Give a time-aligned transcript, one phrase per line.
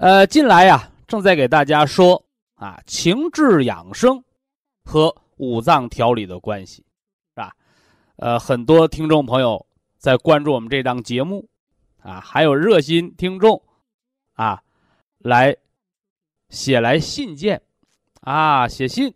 [0.00, 4.24] 呃，近来呀，正在给大家说啊，情志养生
[4.82, 7.54] 和五脏调理的关系，是吧？
[8.16, 9.66] 呃，很多听众朋友
[9.98, 11.46] 在关注我们这档节目，
[12.02, 13.62] 啊，还有热心听众
[14.36, 14.62] 啊，
[15.18, 15.54] 来
[16.48, 17.60] 写来信件，
[18.22, 19.14] 啊，写信，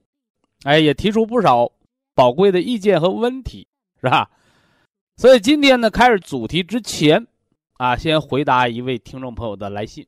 [0.64, 1.66] 哎，也提出不少
[2.14, 3.66] 宝贵的意见和问题，
[4.02, 4.30] 是吧？
[5.16, 7.26] 所以今天呢，开始主题之前，
[7.78, 10.06] 啊，先回答一位听众朋友的来信。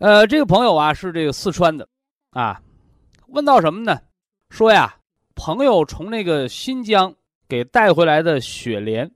[0.00, 1.86] 呃，这个朋友啊是这个四川的，
[2.30, 2.58] 啊，
[3.26, 4.00] 问到什么呢？
[4.48, 4.96] 说呀，
[5.34, 7.14] 朋友从那个新疆
[7.46, 9.10] 给带回来的雪莲，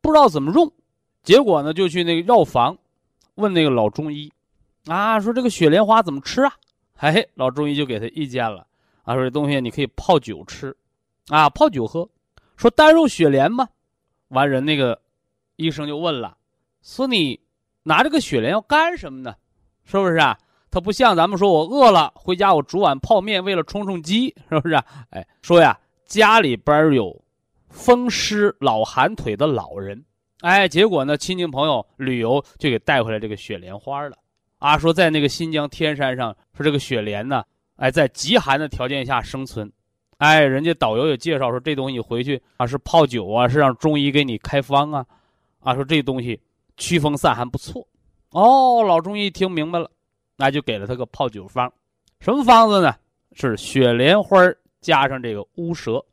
[0.00, 0.72] 不知道怎么用，
[1.22, 2.74] 结果呢就去那个药房，
[3.34, 4.32] 问那个老中医，
[4.86, 6.54] 啊，说这个雪莲花怎么吃啊？
[6.96, 8.66] 哎，老中医就给他意见了，
[9.02, 10.74] 啊，说这东西你可以泡酒吃，
[11.28, 12.08] 啊，泡酒喝。
[12.56, 13.68] 说单肉雪莲吗？
[14.28, 14.98] 完人那个
[15.56, 16.34] 医生就问了，
[16.80, 17.38] 说你
[17.82, 19.34] 拿这个雪莲要干什么呢？
[19.90, 20.38] 是不是啊？
[20.70, 24.76] 他不像咱们说，我饿了回家我煮碗泡面，为了充充饥，是不是？
[25.10, 27.20] 哎，说呀，家里边有
[27.70, 30.00] 风湿老寒腿的老人，
[30.42, 34.16] 哎，结果呢，亲戚朋友旅游就给带回来这个雪莲花了，
[34.60, 37.42] 啊，说在那个新疆天山上，说这个雪莲呢，
[37.74, 39.68] 哎，在极寒的条件下生存，
[40.18, 45.04] 哎，人家导游也介绍说这东西回去啊是泡酒啊，是让中医给你开方啊，
[45.58, 46.40] 啊，说这东西
[46.76, 47.84] 驱风散寒不错。
[48.30, 49.90] 哦，老中医听明白了，
[50.36, 51.72] 那就给了他个泡酒方，
[52.20, 52.94] 什么方子呢？
[53.32, 54.38] 是雪莲花
[54.80, 56.04] 加上这个乌蛇，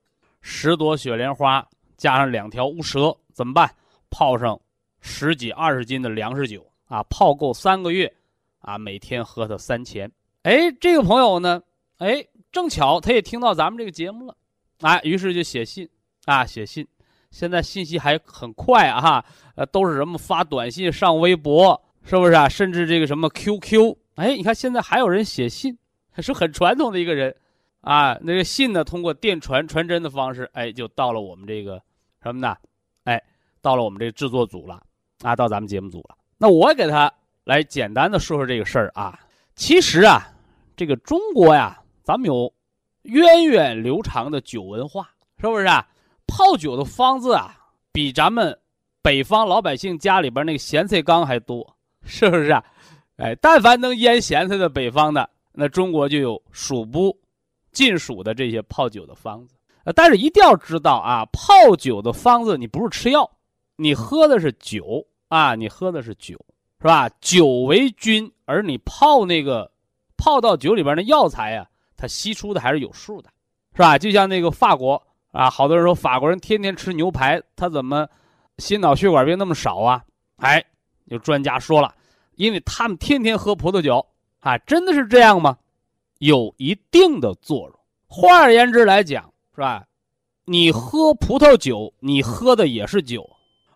[0.42, 3.70] 十朵雪莲花加上两条乌蛇，怎么办？
[4.10, 4.60] 泡上
[5.00, 8.12] 十几二十斤的粮食酒啊，泡够三个月，
[8.60, 10.12] 啊，每天喝它三钱。
[10.44, 11.62] 哎，这个朋友呢，
[11.98, 14.36] 哎，正巧他也听到咱们这个节目了，
[14.82, 15.88] 啊，于是就写信
[16.26, 16.88] 啊，写信。
[17.30, 19.24] 现在信息还很快啊，
[19.56, 21.80] 呃，都是什么发短信、上微博。
[22.10, 22.48] 是不是啊？
[22.48, 25.78] 甚至这个什么 QQ，哎，你看现在还有人写信，
[26.20, 27.36] 是很传统的一个人，
[27.82, 31.82] 啊，那个信呢，通过电传传真的方式，哎，就到了我们这个
[32.24, 32.56] 什么呢？
[33.04, 33.22] 哎，
[33.62, 34.82] 到了我们这个制作组了，
[35.22, 36.16] 啊，到咱们节目组了。
[36.38, 37.12] 那我给他
[37.44, 39.20] 来简单的说说这个事儿啊。
[39.58, 40.22] 其实啊，
[40.78, 42.54] 这个中国呀，咱们有
[43.02, 45.10] 源远流长的酒文化，
[45.42, 45.86] 是不是啊？
[46.26, 47.54] 泡酒的方子啊，
[47.92, 48.58] 比咱们
[49.02, 51.77] 北方老百姓家里边那个咸菜缸还多。
[52.08, 52.64] 是不是啊？
[53.18, 57.16] 哎，但凡能腌咸菜的北方的，那中国就有数不
[57.72, 59.56] 尽数的这些泡酒的方子。
[59.96, 63.30] 但是一定要知道啊，泡酒的方子你不是吃药，
[63.76, 66.38] 你喝的是酒啊，你喝的是酒，
[66.80, 67.10] 是吧？
[67.20, 69.72] 酒为君，而你泡那个
[70.16, 73.30] 泡到酒里边的药材呀，它析出的还是有数的，
[73.74, 73.98] 是吧？
[73.98, 75.02] 就像那个法国
[75.32, 78.08] 啊，好多人说法国人天天吃牛排，他怎么
[78.60, 80.04] 心脑血管病那么少啊？
[80.38, 80.64] 哎。
[81.08, 81.94] 有专家说了，
[82.36, 84.06] 因为他们天天喝葡萄酒，
[84.40, 85.58] 啊，真的是这样吗？
[86.20, 87.80] 有一定的作用。
[88.08, 89.24] 换而言之来讲，
[89.54, 89.86] 是吧？
[90.46, 93.30] 你喝葡萄酒，你喝的也是酒，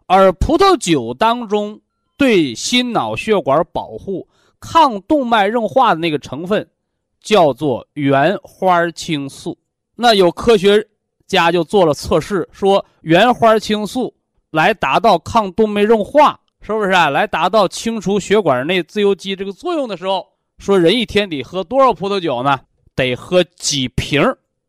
[0.05, 1.79] 而葡萄酒当中
[2.17, 4.27] 对心脑血管保护、
[4.59, 6.67] 抗动脉硬化的那个成分，
[7.19, 9.57] 叫做原花青素。
[9.95, 10.87] 那有科学
[11.27, 14.13] 家就做了测试，说原花青素
[14.49, 16.39] 来达到抗动脉硬化。
[16.61, 17.09] 是不是啊？
[17.09, 20.27] 来达到清除血管内自由基这个作用的时候，
[20.59, 22.59] 说人一天得喝多少葡萄酒呢？
[22.93, 24.21] 得喝几瓶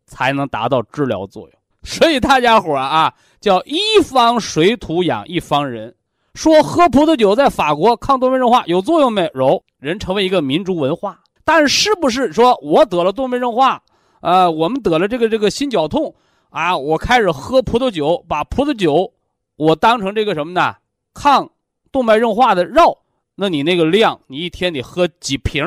[0.06, 1.52] 才能达到治疗作用。
[1.82, 5.94] 所以大家伙啊，叫一方水土养一方人。
[6.34, 9.62] 说喝葡萄酒在法国抗动脉硬化有作用没有？
[9.78, 11.20] 人成为一个民族文化。
[11.44, 13.82] 但是不是说我得了动脉硬化，
[14.20, 16.14] 呃，我们得了这个这个心绞痛
[16.48, 19.12] 啊，我开始喝葡萄酒，把葡萄酒
[19.56, 20.74] 我当成这个什么呢？
[21.12, 21.50] 抗
[21.92, 22.96] 动脉硬化的药，
[23.34, 25.64] 那你那个量，你一天得喝几瓶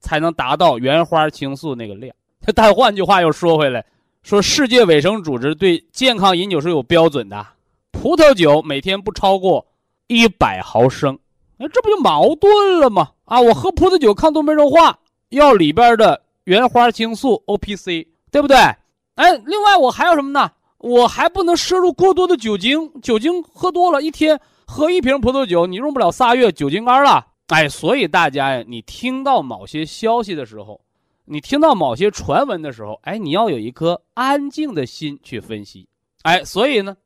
[0.00, 2.14] 才能达到原花青素那个量？
[2.54, 3.84] 但换句话又说回来，
[4.22, 7.46] 说世界卫生组织对健康饮酒是有标准的，
[7.90, 9.66] 葡萄酒每天不超过
[10.06, 11.18] 一百毫升，
[11.56, 13.10] 那这不就矛盾了吗？
[13.24, 14.98] 啊，我喝葡萄酒抗动脉硬化
[15.30, 18.56] 要里边的原花青素 O P C，对不对？
[19.14, 20.50] 哎，另外我还有什么呢？
[20.78, 24.38] 我还不能摄入过多的酒精，酒精喝多了，一天
[24.74, 27.24] 喝一瓶葡萄酒，你用不了仨月酒精肝了。
[27.46, 30.80] 哎，所以大家呀，你听到某些消息的时候，
[31.26, 35.86] 你听到某些传闻的时候，哎，你要有一颗安静的心去分析。
[36.22, 36.96] 哎，所以呢，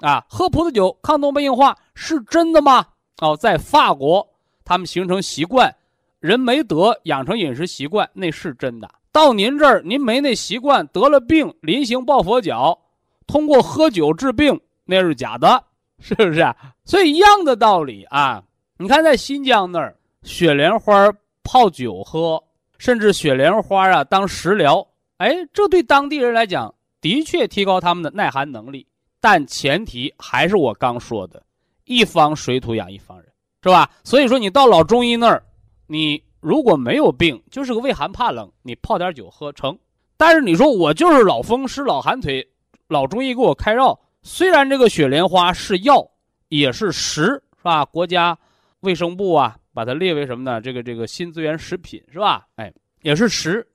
[0.00, 2.84] 啊，喝葡萄酒抗动脉硬化是真的吗？
[3.22, 4.28] 哦，在法国，
[4.62, 5.74] 他们形成习惯，
[6.20, 8.90] 人没得养成饮食习惯，那是真的。
[9.10, 12.78] 到您这儿，您没那习惯，得了病，临行抱佛脚。
[13.26, 15.64] 通过喝酒治病那是假的，
[16.00, 16.54] 是不是啊？
[16.84, 18.42] 所以一样的道理啊。
[18.78, 21.12] 你看，在新疆那儿，雪莲花
[21.42, 22.42] 泡酒喝，
[22.78, 24.86] 甚至雪莲花啊当食疗，
[25.16, 28.86] 哎，这对当地人来讲的确提高他们的耐寒能力。
[29.20, 31.42] 但前提还是我刚说的，
[31.84, 33.26] 一方水土养一方人，
[33.62, 33.90] 是吧？
[34.04, 35.42] 所以说，你到老中医那儿，
[35.88, 39.76] 你如果没有病，就是个畏寒怕冷，你泡点酒喝成。
[40.16, 42.48] 但是你说我就是老风湿、老寒腿。
[42.88, 46.08] 老中医给我开药，虽然这个雪莲花是药，
[46.48, 47.22] 也是食，
[47.56, 47.84] 是吧？
[47.84, 48.36] 国家
[48.80, 50.60] 卫生部啊，把它列为什么呢？
[50.60, 52.46] 这个这个新资源食品，是吧？
[52.56, 52.72] 哎，
[53.02, 53.66] 也是食，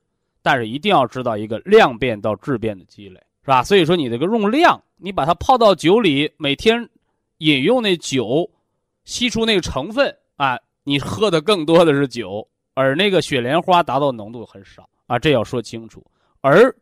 [0.42, 3.64] 但是一定要知道一个量变到质变的积累，是吧？
[3.64, 6.88] 所以说你这个用量，你把它泡到酒里，每天
[7.40, 8.50] 饮用那酒，
[9.06, 16.06] 吸出那个成分啊，你喝的更多的是酒，而那个雪莲花达到浓度很少啊，这要说清楚。
[16.42, 16.76] 而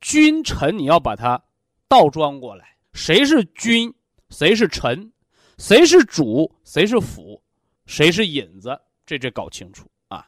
[0.00, 1.40] 君臣，你要把它。
[1.90, 2.66] 倒装过来，
[2.98, 3.94] 谁是君，
[4.28, 5.08] 谁是臣，
[5.56, 7.40] 谁是主，谁是辅，
[7.86, 10.26] 谁是引子，这这搞清楚啊！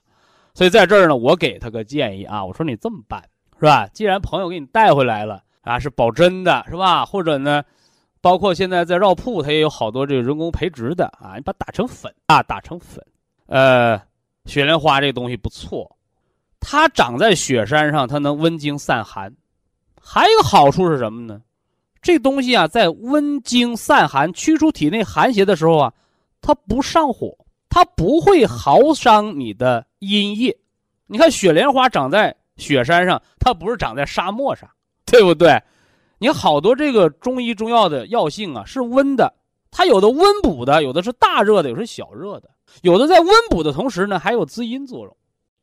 [0.55, 3.21] 所以在这儿呢，我给他个建议啊，我说你这么办
[3.59, 3.89] 是吧？
[3.89, 7.05] 既然朋友给你带回来了啊，是保真的，是吧？
[7.05, 7.61] 或者呢，
[8.21, 13.05] 包括现在在绕铺，它也有好多这个人工培植的啊，你把打成粉啊，打成粉。
[13.47, 14.01] 呃，
[14.45, 15.99] 雪莲花这东西不错，
[16.61, 19.35] 它长在雪山上，它能温经散寒，
[20.01, 21.43] 还有一个好处是什么呢？
[22.03, 25.93] 这东西啊，在温经散寒、驱除体内寒邪的时候啊，
[26.41, 27.37] 它不上火，
[27.69, 30.57] 它不会耗伤你的阴液。
[31.07, 34.67] 你看雪莲花长在雪山上，它不是长在沙漠上，
[35.05, 35.63] 对不对？
[36.19, 39.35] 你好多这个中医中药的药性啊，是温的，
[39.71, 42.49] 它有的温补的，有的是大热的，有的是小热的，
[42.81, 45.17] 有的在温补的同时呢，还有滋阴作用。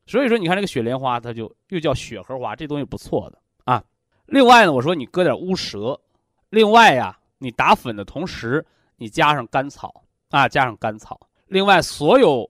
[0.05, 3.83] 所以说，你看这个雪莲花，它就又叫雪荷花，这东西不错的啊。
[4.27, 5.99] 另外呢，我说你搁点乌蛇。
[6.57, 8.65] 另外呀，你打粉的同时，
[8.95, 11.19] 你加上甘草啊，加上甘草。
[11.45, 12.49] 另外，所有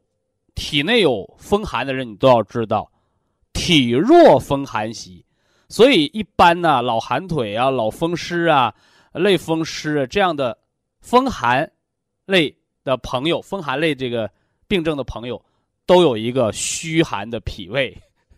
[0.56, 2.90] 体内有风寒的人，你都要知道，
[3.52, 5.26] 体弱风寒袭。
[5.68, 8.74] 所以一般呢，老寒腿啊、老风湿啊、
[9.12, 10.58] 类风湿啊这样的
[11.02, 11.70] 风寒
[12.28, 14.32] 类的朋友，风寒类这个
[14.70, 15.44] 病症的朋友，
[15.86, 17.94] 都有一个虚寒的脾胃，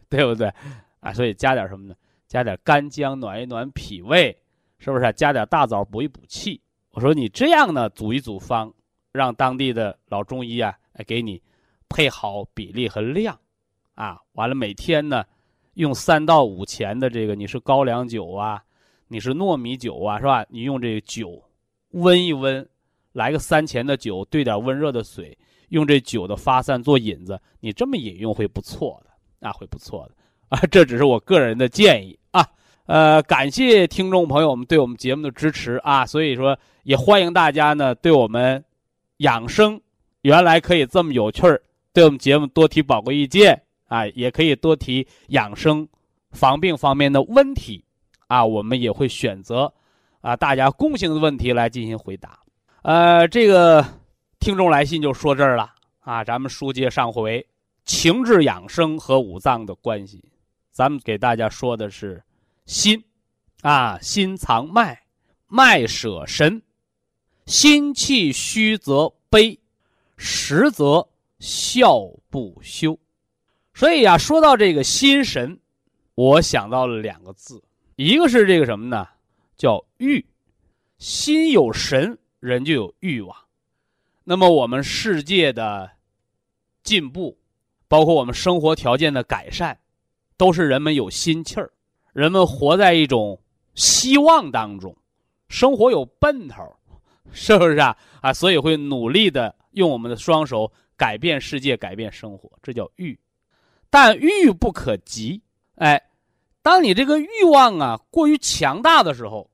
[0.10, 0.52] 对不对？
[1.00, 1.94] 啊，所以加点什么呢？
[2.28, 4.36] 加点干姜暖一暖脾胃。
[4.80, 6.60] 是不是加点大枣补一补气？
[6.92, 8.74] 我说你这样呢，组一组方，
[9.12, 10.74] 让当地的老中医啊，
[11.06, 11.42] 给你
[11.88, 13.38] 配好比例和量，
[13.96, 15.24] 啊，完了每天呢，
[15.76, 18.64] 用三到五钱的这个，你是高粱酒啊，
[19.10, 20.46] 你是糯米酒啊，是吧？
[20.50, 21.44] 你用这个酒
[21.92, 22.68] 温一温，
[23.12, 25.38] 来个三钱的酒兑点温热的水，
[25.70, 30.16] 用这酒的发散做引子，你这么饮用会不错的，啊，会不错的
[30.50, 32.48] 啊，这只是我个人的建议啊。
[32.90, 36.04] 呃，感谢听众朋友们对我们节目的支持啊！
[36.08, 38.66] 所以说，也欢迎大家呢对我们
[39.18, 39.80] 养生
[40.24, 41.62] 原来可以这么有趣儿，
[41.94, 45.88] 对我们节目多提宝贵意见啊，也可以多提养生
[46.32, 47.86] 防病方面的问题
[48.26, 49.72] 啊，我们也会选择
[50.22, 52.40] 啊大家共性的问题来进行回答。
[52.82, 53.86] 呃，这个
[54.40, 57.46] 听众来信就说这儿了啊，咱们书接上回，
[57.86, 60.26] 情志养生和五脏的关系，
[60.72, 62.20] 咱们给大家说的是。
[62.70, 63.04] 心，
[63.62, 65.02] 啊，心藏脉，
[65.48, 66.62] 脉舍神，
[67.48, 69.60] 心气虚则悲，
[70.18, 71.10] 实则
[71.40, 72.00] 笑
[72.30, 72.96] 不休。
[73.74, 75.60] 所以呀，说到这个心神，
[76.14, 77.64] 我想到了两个字，
[77.96, 79.08] 一个是这个什么呢？
[79.58, 80.24] 叫欲。
[81.00, 83.36] 心有神，人就有欲望。
[84.24, 85.90] 那么我们世界的
[86.84, 87.36] 进步，
[87.88, 89.80] 包括我们生活条件的改善，
[90.38, 91.74] 都是人们有心气儿。
[92.20, 93.40] 人们活在一种
[93.76, 94.94] 希望当中，
[95.48, 96.76] 生活有奔头，
[97.32, 97.96] 是不是啊？
[98.20, 103.18] 啊，所以会努力的用我们的双手改变世界、改变生活，这叫欲。
[103.90, 105.42] 但欲不可及，
[105.76, 106.10] 哎，
[106.62, 109.50] 当你这个欲望啊过于强大的时候，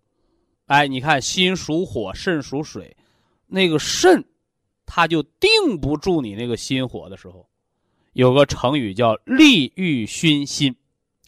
[0.65, 2.97] 哎，你看心属火，肾属水，
[3.45, 4.25] 那个肾，
[4.87, 7.47] 它就定不住你那个心火的时候，
[8.13, 10.75] 有个成语叫利欲熏心，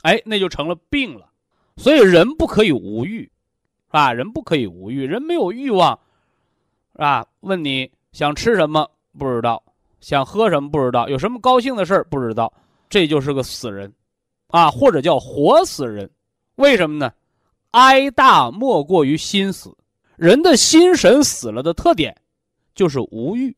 [0.02, 1.27] 哎，那就成了病了。
[1.78, 4.12] 所以人不可以无欲，是吧？
[4.12, 5.98] 人不可以无欲，人没有欲望，
[6.94, 7.26] 是吧？
[7.42, 9.64] 问你想吃什么不知道，
[10.02, 12.52] 想喝什么不知道，有什么高兴的事儿不知道，
[12.90, 13.94] 这就是个死人，
[14.48, 16.10] 啊，或者叫活死人。
[16.56, 17.14] 为什么呢？
[17.72, 19.72] 哀大莫过于心死，
[20.16, 22.16] 人的心神死了的特点，
[22.74, 23.56] 就是无欲，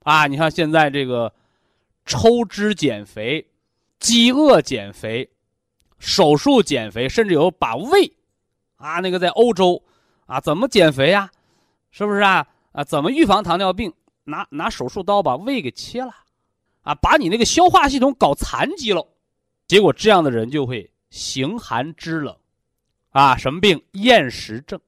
[0.00, 1.32] 啊，你看现在这个
[2.04, 3.46] 抽脂减肥、
[4.00, 5.28] 饥饿减肥、
[6.04, 8.12] 手术减肥，甚至有把胃，
[8.76, 9.82] 啊，那个在欧洲，
[10.26, 11.30] 啊，怎么减肥呀？
[11.90, 12.46] 是不是啊？
[12.72, 13.92] 啊，怎么预防糖尿病？
[14.24, 16.14] 拿拿手术刀把胃给切了，
[16.82, 19.06] 啊，把你那个消化系统搞残疾了，
[19.66, 22.36] 结果这样的人就会形寒肢冷。
[23.10, 23.82] 啊，什么病？
[23.92, 24.78] 厌食症，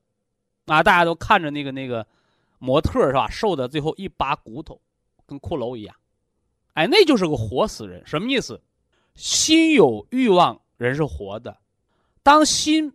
[0.66, 2.06] 啊，大家都看着那个那个
[2.58, 3.28] 模特是吧？
[3.30, 4.78] 瘦的最后一把骨头，
[5.26, 5.96] 跟骷髅一样，
[6.74, 8.02] 哎，那就是个活死人。
[8.04, 8.60] 什么意思？
[9.14, 11.52] 心有欲望，人是活的；
[12.22, 12.92] 当心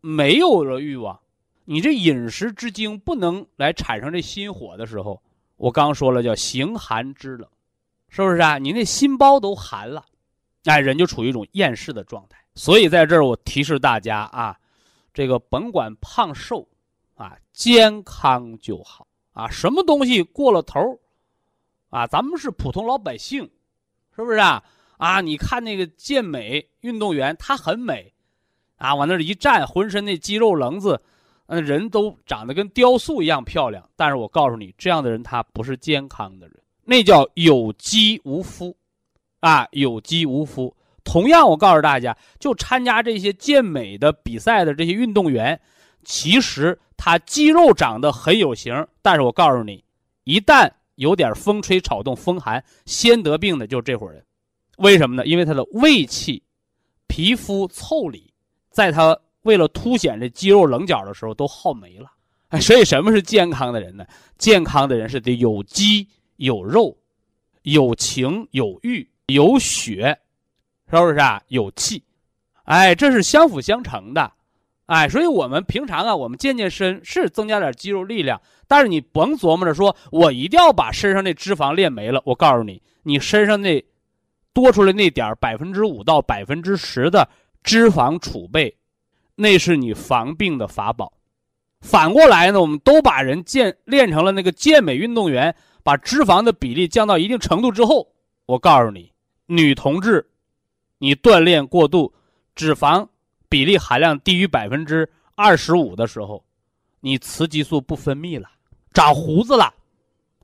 [0.00, 1.20] 没有了欲望，
[1.64, 5.22] 你这饮食之精不能来产生这心火的时候，
[5.56, 7.48] 我刚说了叫形寒肢冷，
[8.08, 8.58] 是不是啊？
[8.58, 10.04] 你那心包都寒了，
[10.64, 12.38] 哎，人就处于一种厌世的状态。
[12.54, 14.58] 所以在这儿我提示大家啊。
[15.14, 16.66] 这个甭管胖瘦，
[17.16, 19.46] 啊，健康就好啊。
[19.46, 20.98] 什么东西过了头
[21.90, 23.50] 啊，咱们是普通老百姓，
[24.16, 24.64] 是不是啊？
[25.02, 28.12] 啊，你看那个健美运动员，他很美，
[28.76, 31.02] 啊，往那儿一站，浑身那肌肉棱子，
[31.46, 33.84] 嗯，人都长得跟雕塑一样漂亮。
[33.96, 38.76] 但是我告诉你，这样的人他不是健康的人，那叫有肌无肤，
[39.40, 40.72] 啊，有肌无肤。
[41.02, 45.60] 同样，我告诉大家，就参加这些健美的比赛的这些运动员，
[46.04, 49.82] 其实他肌肉长得很有型，但是我告诉你，
[50.22, 54.24] 一旦有点风吹草动、风寒，先得病的就是这伙人。
[54.78, 55.26] 为什么呢？
[55.26, 56.42] 因为他的胃气、
[57.06, 58.32] 皮肤腠理，
[58.70, 62.10] 在他为了凸显这肌肉棱角的时候都耗没了。
[62.48, 64.04] 哎， 所以什么是健康的人呢？
[64.38, 66.96] 健康的人是得有肌有肉，
[67.62, 70.18] 有情有欲有血。
[70.90, 71.42] 是不是啊？
[71.48, 72.02] 有气，
[72.64, 74.30] 哎，这是相辅相成的，
[74.84, 78.38] 哎，所以我们平常啊，我们健健身是增加点肌肉力量，
[78.68, 82.20] 但是你甭琢磨着说我一定要把身上那脂肪练没了。
[82.26, 83.82] 我告诉你，你身上那
[84.52, 87.28] 多出来那点百分之五到百分之十的
[87.62, 88.74] 脂肪储备，
[89.34, 91.12] 那是你防病的法宝。
[91.80, 98.06] 反过来呢，我们都把人健练成了那个健美运动员，把脂肪的比例降到一定程度之后，
[98.46, 99.12] 我告诉你，
[99.46, 100.28] 女同志。
[100.98, 102.14] 你锻炼过度，
[102.54, 103.04] 脂肪
[103.48, 106.44] 比例含量低于百分之二十五的时候，
[107.00, 108.48] 你雌激素不分泌了，
[108.92, 109.74] 长胡子了，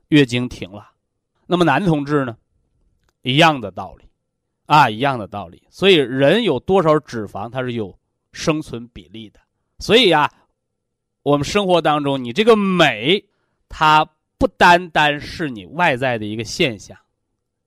[0.09, 0.89] 月经停了。
[1.47, 2.35] 那么男同志呢，
[3.21, 4.05] 一样的道理，
[4.65, 5.63] 啊，一样的道理。
[5.69, 7.97] 所以人有多少脂肪，它是有
[8.31, 9.39] 生存比例的。
[9.79, 10.31] 所以呀，
[11.23, 13.23] 我们生活当中，你这个美，
[13.67, 14.05] 它
[14.37, 16.97] 不单单是你外在的一个现象，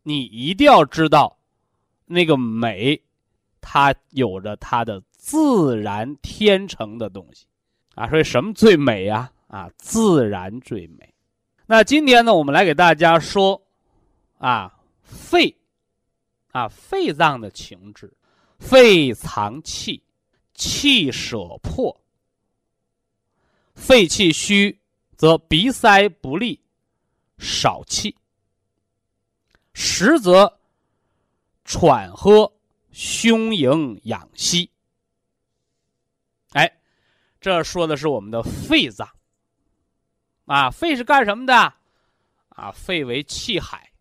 [0.02, 1.38] 你一定要知道。
[2.04, 3.00] 那个美，
[3.62, 7.46] 它有着它的自然天成的东西，
[7.94, 9.30] 啊，所以什么最美呀？
[9.46, 11.14] 啊，自然最美。
[11.64, 13.62] 那今天呢，我们来给大家说，
[14.36, 14.74] 啊，
[15.12, 15.54] 肺，
[16.52, 18.12] 啊，肺脏的情志，
[18.58, 20.02] 肺藏气，
[20.54, 22.00] 气舍魄。
[23.74, 24.80] 肺气虚，
[25.16, 26.58] 则鼻塞不利，
[27.38, 28.16] 少气。
[29.74, 30.58] 实则。
[31.64, 32.52] 喘喝，
[32.90, 34.68] 胸盈养息。
[36.50, 36.80] 哎，
[37.40, 39.08] 这说的是我们的肺脏。
[40.46, 41.54] 啊，肺是干什么的？
[42.48, 43.91] 啊，肺为气海。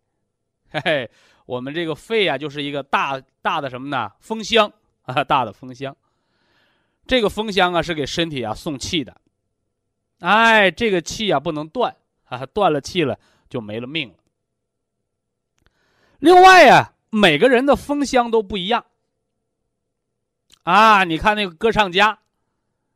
[0.72, 1.12] 嘿 嘿，
[1.46, 4.12] 我们这个肺啊，就是一个大大的什么呢？
[4.20, 4.72] 风箱
[5.04, 5.96] 啊，大的风箱。
[7.06, 9.20] 这个风箱啊，是给身体啊送气的。
[10.20, 14.16] 哎，这个气啊，不能断啊，断了气了就没了命了。
[16.20, 16.94] 另外呀。
[17.14, 18.86] 每个人的风箱都不一样，
[20.64, 21.04] 啊！
[21.04, 22.20] 你看那个歌唱家，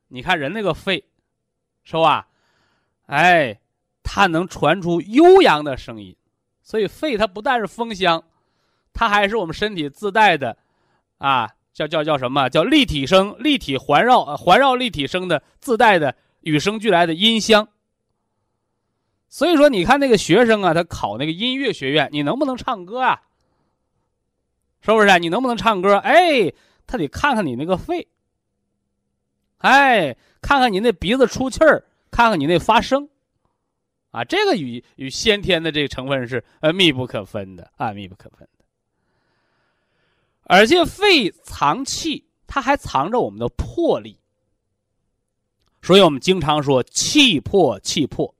[0.07, 1.03] 你看人那个肺，
[1.83, 2.29] 是吧？
[3.07, 3.59] 哎，
[4.03, 6.15] 他能传出悠扬的声音，
[6.65, 8.21] 所以肺它不但是风箱，
[8.91, 10.57] 它还是我们身体自带的，
[11.19, 12.49] 啊，叫叫叫什么？
[12.49, 17.67] 叫立体声、立体环绕、环绕立体声的自带的与生俱来的音箱。
[19.29, 23.21] 所以说，你看那个学生啊，他考那个音乐学院，你能不能唱歌啊？
[24.81, 25.19] 是不是？
[25.19, 25.97] 你能不能唱歌？
[25.97, 26.51] 哎，
[26.87, 28.07] 他得看看你那个肺，
[29.59, 33.07] 哎，看看你那鼻子出气儿，看看你那发声，
[34.15, 38.63] 啊，这个与与先天的这个成分是呃密不可分的啊，密不可分的。
[40.43, 44.17] 而且肺藏气，它还藏着我们的魄力，
[45.81, 48.33] 所以我们经常说气魄，气魄。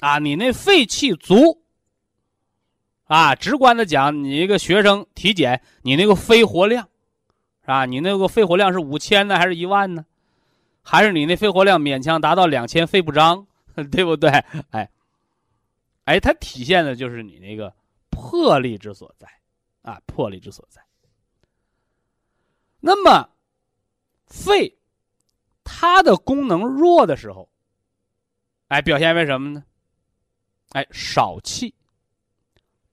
[0.00, 1.62] 啊，你那肺气足，
[3.04, 6.86] 啊，直观的讲，你一个学生体检，你那个肺活量，
[7.62, 7.86] 是吧？
[7.86, 10.04] 你那个肺活量是五千呢，还是一万呢？
[10.82, 13.46] 还是你那肺活量勉强达到两千，肺不张，
[13.90, 14.30] 对不对？
[14.70, 14.90] 哎，
[16.04, 17.74] 哎，它体现的就是你那个
[18.10, 19.28] 魄力之所在，
[19.82, 20.82] 啊，魄力之所在。
[22.80, 23.28] 那么，
[24.26, 24.76] 肺
[25.64, 27.48] 它的功能弱的时候，
[28.68, 29.64] 哎，表现为什么呢？
[30.70, 31.74] 哎，少气，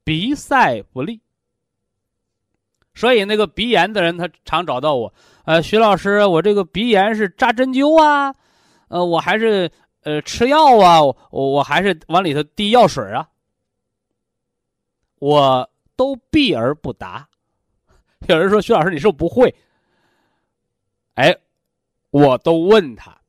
[0.03, 1.21] 鼻塞不利，
[2.93, 5.13] 所以那个鼻炎的人，他常找到我，
[5.45, 8.35] 呃，徐老师，我这个鼻炎是扎针灸啊，
[8.89, 13.29] 呃，我还是呃吃药啊，我我还是往里头滴药水啊，
[15.19, 17.27] 我都避而不答。
[18.27, 19.53] 有人说徐老师，你是不是不会？
[21.15, 21.35] 哎，
[22.11, 23.19] 我都问他，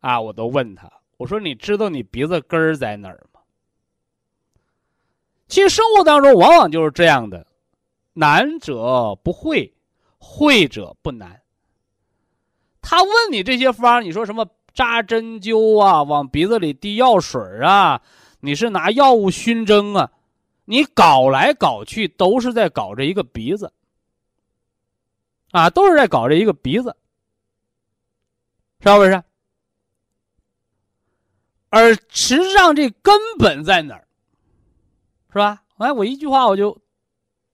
[0.00, 0.90] 啊，我都问他。
[1.16, 3.40] 我说：“你知道你鼻子根儿在哪儿吗？”
[5.48, 7.46] 其实生活当中往往就是这样的，
[8.14, 9.74] 难者不会，
[10.18, 11.42] 会者不难。
[12.80, 18.00] 他问你这些方，你说什么扎针灸啊，往鼻子里滴药水啊，
[18.40, 20.10] 你是拿药物熏蒸啊？
[20.64, 23.72] 你搞来搞去都是在搞这一个鼻子，
[25.50, 26.96] 啊，都是在搞这一个鼻子，
[28.80, 29.22] 是不是？
[31.70, 34.06] 而实际上，这根本在哪儿？
[35.32, 35.62] 是吧？
[35.78, 36.72] 哎，我一句话我就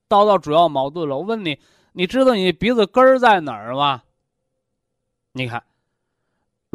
[0.08, 1.16] 叨到主要矛盾了。
[1.16, 1.58] 我问你，
[1.92, 4.02] 你知道你鼻子根儿在哪儿吗？
[5.32, 5.62] 你看，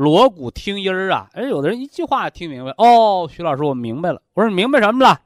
[0.01, 1.29] 锣鼓听音儿啊！
[1.33, 2.71] 哎，有的人一句话听明白。
[2.71, 4.19] 哦，徐老师，我明白了。
[4.33, 5.21] 我说你明白什么了？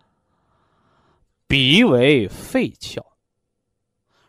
[1.47, 3.01] 鼻为肺窍，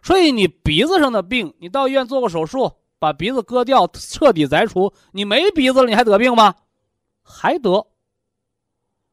[0.02, 6.54] 所以你鼻子上的病，你到医院做个手术，把鼻子割掉，彻底摘除，你没鼻子了，你还得病吗？
[7.24, 7.84] 还得，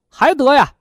[0.07, 0.75] 还得呀，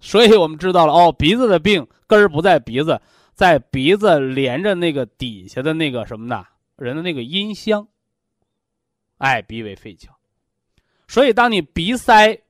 [0.00, 3.00] 所以我们知道了哦，鼻子的病根儿不在鼻子，
[3.32, 6.44] 在鼻子连着那个底下的那个什么呢？
[6.76, 7.88] 人的那个音箱。
[9.18, 10.08] 哎，鼻为肺窍，
[11.06, 12.40] 所以当你鼻塞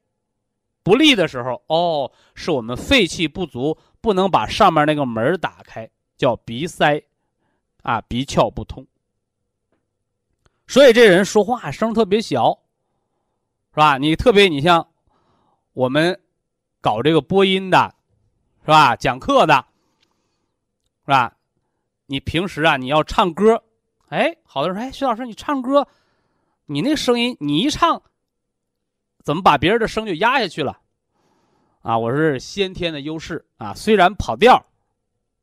[0.83, 7.02] 不利的时候，哦，是我们肺气不足，不能把上面那个门打开，叫鼻塞，
[7.83, 8.87] 啊，鼻窍不通。
[10.66, 12.59] 所以这人说话声特别小。
[13.70, 13.96] 是吧？
[13.96, 14.88] 你特别，你像
[15.72, 16.18] 我们
[16.81, 17.94] 搞这个播音的，
[18.62, 18.96] 是吧？
[18.96, 19.64] 讲课的，
[21.04, 21.37] 是吧？
[22.07, 23.62] 你平时啊，你要唱歌，
[24.09, 25.87] 哎，好多人说，哎，徐老师，你唱歌，
[26.70, 28.02] 你那声音，你一唱，
[29.24, 30.78] 怎么把别人的声就压下去了？
[31.81, 34.62] 啊，我是先天的优势啊，虽然跑调，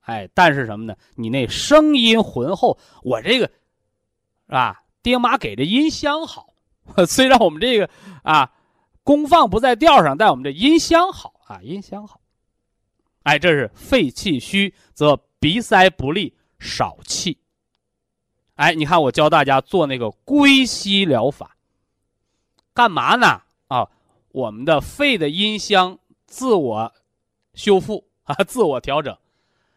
[0.02, 0.96] 哎，但是什么呢？
[1.16, 4.84] 你那声音浑厚，我这个，是吧？
[5.02, 6.54] 爹妈给的音箱好。
[7.08, 7.90] 虽然我们这个
[8.22, 8.54] 啊，
[9.02, 12.22] 功放不在调上，但我们这音箱好啊，音箱好。
[13.24, 17.40] 哎，这是肺气虚则鼻塞不利，少气。
[18.56, 21.58] 哎，你看我教大家做那个归息疗法，
[22.74, 23.42] 干嘛呢？
[23.68, 23.90] 啊，
[24.30, 26.94] 我们的肺的音箱自我
[27.54, 29.18] 修复啊，自我调整。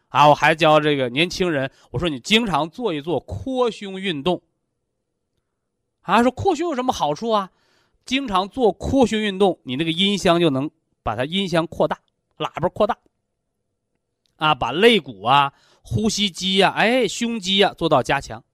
[0.09, 4.41] 啊，我还教这个年轻人，我说你经常做一做扩胸运动。
[6.03, 7.51] 啊，说扩胸有什么好处啊？
[8.05, 10.71] 经常做扩胸运动，你那个音箱就能
[11.03, 12.01] 把它音箱扩大，
[12.39, 12.97] 喇叭扩大。
[14.37, 18.45] 啊，把肋骨啊、呼吸肌呀、哎、胸肌呀做到加强。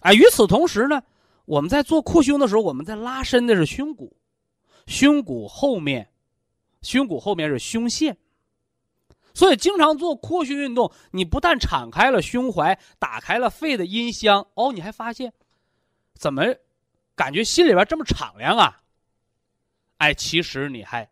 [0.00, 1.02] 啊，与此同时呢，
[1.44, 4.16] 我们在做扩胸的时候，我们在拉伸的是胸骨，
[4.86, 6.10] 胸骨后面，
[6.82, 8.16] 胸骨后面是胸腺。
[9.34, 15.32] 所以，经常做扩胸运动，你不但敞开了胸怀，打开了肺的音箱，哦，你还发现。
[16.14, 16.42] 怎么
[17.14, 18.80] 感觉心里边这么敞亮啊？
[19.98, 21.06] 哎，其实你还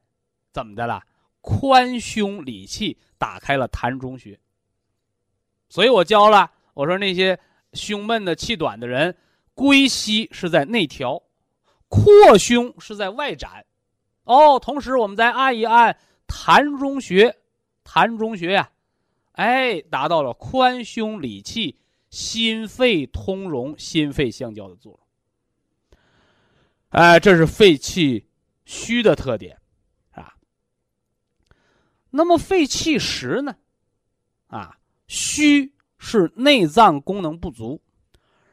[0.52, 1.02] 怎么的了？
[1.42, 4.40] 宽胸理气，打开了膻中穴。
[5.68, 7.38] 所以我教了，我说那些
[7.74, 9.16] 胸闷的、气短的人，
[9.54, 11.22] 归息是在内调，
[11.88, 13.66] 扩胸是在外展。
[14.24, 17.36] 哦，同时我们再按一按膻中穴，
[17.84, 18.70] 膻中穴呀，
[19.32, 21.78] 哎，达到了宽胸理气。
[22.10, 25.98] 心肺通融、心肺相交的作用，
[26.90, 28.24] 哎，这是肺气
[28.64, 29.58] 虚的特点，
[30.12, 30.32] 啊。
[32.10, 33.56] 那么肺气实呢？
[34.46, 35.73] 啊，虚
[36.06, 37.80] 是内脏功能不足，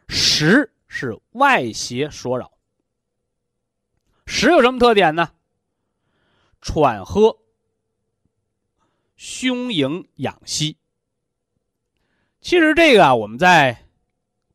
[0.07, 2.53] 实是外邪所扰。
[4.25, 5.33] 实有什么特点呢？
[6.61, 7.39] 喘喝、
[9.17, 10.77] 胸盈养息。
[12.39, 13.85] 其实这个啊，我们在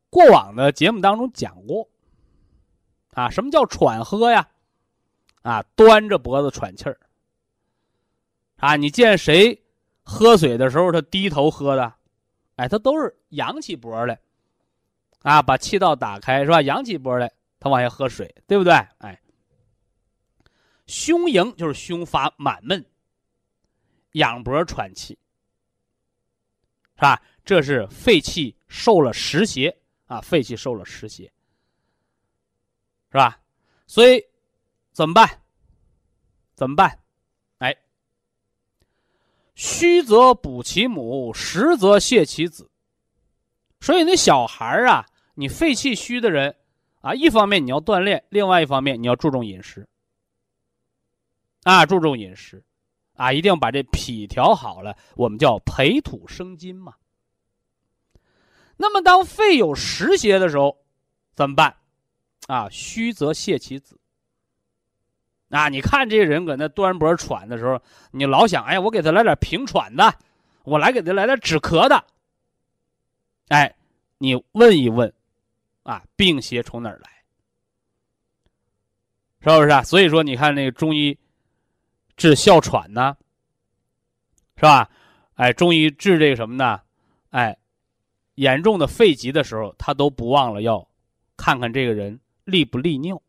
[0.08, 1.90] 过往的节目当中讲过。
[3.10, 4.48] 啊，什么叫喘喝呀？
[5.42, 6.98] 啊，端着脖子喘气儿。
[8.56, 9.62] 啊，你见谁
[10.02, 11.92] 喝水的时候他低头喝的？
[12.56, 14.18] 哎，他都是扬起脖来，
[15.22, 16.60] 啊，把气道打开是吧？
[16.62, 18.72] 扬起脖来，他往下喝水，对不对？
[18.98, 19.20] 哎，
[20.86, 22.84] 胸盈就是胸发满闷，
[24.12, 25.18] 仰脖喘气，
[26.96, 27.22] 是吧？
[27.44, 31.30] 这是肺气受了湿邪啊，肺气受了湿邪。
[33.08, 33.40] 是吧？
[33.86, 34.22] 所以
[34.92, 35.42] 怎么办？
[36.54, 36.98] 怎么办？
[39.56, 42.70] 虚则补其母，实则泻其子。
[43.80, 46.54] 所以那小孩啊，你肺气虚的人
[47.00, 49.88] 啊，一方面你要锻炼，另外一方面你要注重饮食
[51.62, 52.62] 啊，注重饮食
[53.14, 54.94] 啊，一定要把这脾调好了。
[55.14, 56.94] 我们叫培土生金嘛。
[58.76, 60.76] 那么当肺有实邪的时候，
[61.34, 61.74] 怎么办？
[62.46, 63.98] 啊，虚则泻其子。
[65.50, 67.80] 啊，你看这人搁那端脖喘的时候，
[68.10, 70.12] 你老想，哎，我给他来点平喘的，
[70.64, 72.04] 我来给他来点止咳的。
[73.48, 73.74] 哎，
[74.18, 75.12] 你问一问，
[75.84, 77.10] 啊，病邪从哪儿来？
[79.40, 79.82] 是不是啊？
[79.82, 81.16] 所以说，你看那个中医
[82.16, 83.16] 治哮喘呢，
[84.56, 84.90] 是吧？
[85.34, 86.80] 哎，中医治这个什么呢？
[87.30, 87.56] 哎，
[88.34, 90.88] 严重的肺疾的时候，他都不忘了要
[91.36, 92.18] 看看这个人。
[92.44, 93.20] 利不利尿？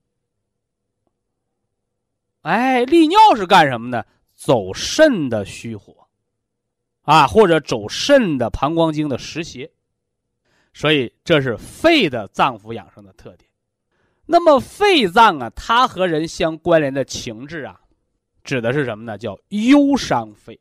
[2.47, 4.07] 哎，利尿是干什么的？
[4.33, 6.07] 走肾的虚火，
[7.01, 9.69] 啊，或者走肾的膀胱经的湿邪，
[10.73, 13.49] 所以这是肺的脏腑养生的特点。
[14.25, 17.81] 那么肺脏啊，它和人相关联的情志啊，
[18.45, 19.17] 指的是什么呢？
[19.17, 20.57] 叫忧伤肺。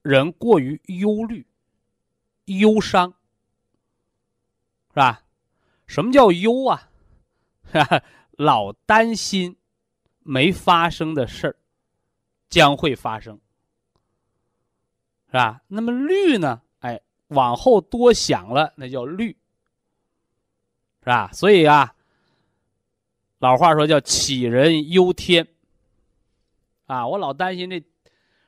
[0.00, 1.46] 人过于忧虑、
[2.46, 3.12] 忧伤，
[4.88, 5.22] 是吧？
[5.86, 6.88] 什么叫忧啊？
[8.40, 9.54] 老担心
[10.20, 11.56] 没发生的事儿
[12.48, 13.38] 将会发生，
[15.26, 15.60] 是吧？
[15.68, 16.62] 那么虑呢？
[16.78, 16.98] 哎，
[17.28, 19.36] 往后多想了，那叫虑，
[21.00, 21.30] 是吧？
[21.34, 21.94] 所以啊，
[23.40, 25.46] 老话说叫杞人忧天。
[26.86, 27.84] 啊，我老担心这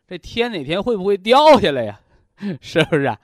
[0.08, 2.00] 这天哪天会不会掉下来呀？
[2.62, 3.02] 是不是？
[3.02, 3.20] 啊？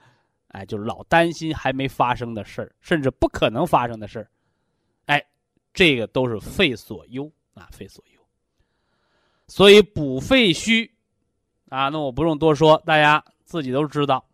[0.49, 4.29] 哎，就老担心还没发生的事儿，甚至不可能发生的事儿，
[5.79, 8.19] 这个都是肺所忧啊，肺所忧。
[9.47, 10.93] 所以补肺虚
[11.69, 14.25] 啊，那我不用多说，大家自己都知道，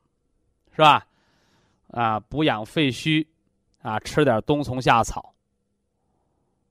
[0.71, 1.05] 是吧？
[1.91, 3.27] 啊，补养肺虚
[3.83, 5.35] 啊，吃点冬虫夏草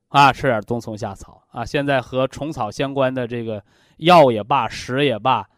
[0.08, 1.64] 啊，吃点冬虫夏草啊。
[1.64, 3.64] 现在和虫草相关的这个
[3.98, 5.48] 药也罢，食也罢，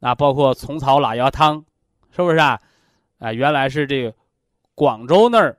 [0.00, 1.64] 啊，包括虫草老鸭汤，
[2.10, 2.60] 是不是啊？
[3.18, 4.12] 啊，原来是这个
[4.74, 5.56] 广州那儿，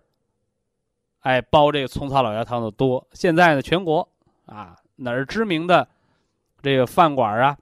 [1.26, 3.04] 哎，煲这个虫草老鸭汤的多。
[3.14, 4.08] 现在呢，全国
[4.46, 5.88] 啊哪儿知名的
[6.62, 7.58] 这个饭馆啊，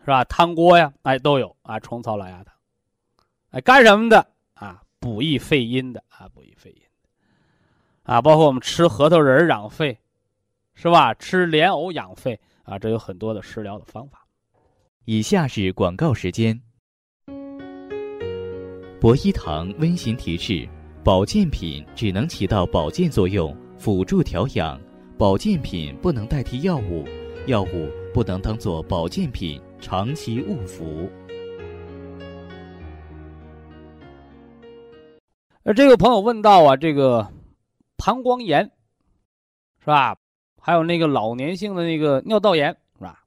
[0.00, 0.22] 是吧？
[0.24, 1.80] 汤锅呀，哎，都有啊。
[1.80, 2.54] 虫草老鸭汤，
[3.48, 4.82] 哎，干什么的啊？
[5.00, 6.82] 补益肺阴的啊，补益肺阴
[8.02, 8.20] 啊。
[8.20, 9.98] 包括我们吃核桃仁养肺，
[10.74, 11.14] 是吧？
[11.14, 14.22] 吃莲藕养肺啊，这有很多的食疗的方法。
[15.06, 16.60] 以下是广告时间。
[19.00, 20.68] 博一堂温馨提示：
[21.08, 24.78] 保健品只能起到保健作用，辅助调养；
[25.16, 27.02] 保健品不能代替药物，
[27.46, 31.08] 药物不能当做保健品长期误服。
[35.62, 37.26] 呃，这个朋友问到啊，这个
[37.96, 38.70] 膀胱炎
[39.80, 40.14] 是吧？
[40.60, 42.68] 还有那个老年性的那个尿道炎
[42.98, 43.24] 是吧？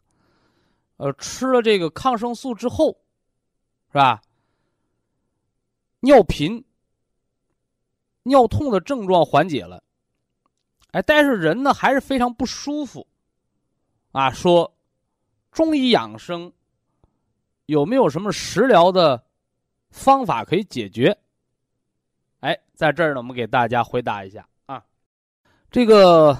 [0.97, 2.95] 呃，吃了这个抗生素之后，
[3.87, 4.21] 是吧？
[6.01, 6.63] 尿频、
[8.23, 9.83] 尿痛的症状缓解了，
[10.91, 13.07] 哎，但是人呢还是非常不舒服，
[14.11, 14.73] 啊，说
[15.51, 16.51] 中医养生
[17.65, 19.23] 有没有什么食疗的
[19.89, 21.17] 方法可以解决？
[22.41, 24.83] 哎，在这儿呢，我们给大家回答一下啊，
[25.69, 26.37] 这个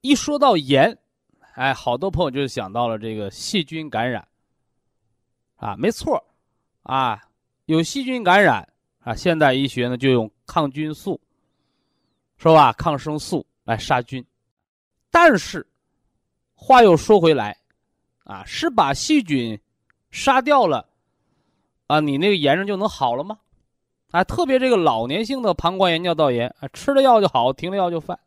[0.00, 0.96] 一说到炎，
[1.54, 4.26] 哎，好多朋友就想到了这个细菌感染，
[5.56, 6.24] 啊，没错，
[6.82, 7.20] 啊。
[7.66, 11.18] 有细菌感染啊，现代医学呢就用抗菌素，
[12.36, 12.74] 是吧？
[12.74, 14.22] 抗生素来杀菌。
[15.10, 15.66] 但是
[16.54, 17.56] 话又说回来，
[18.24, 19.58] 啊，是把细菌
[20.10, 20.86] 杀掉了，
[21.86, 23.38] 啊，你那个炎症就能好了吗？
[24.10, 28.20] 啊，特别这个老年性的膀胱炎、尿道炎啊，吃了药就好，停了药就犯。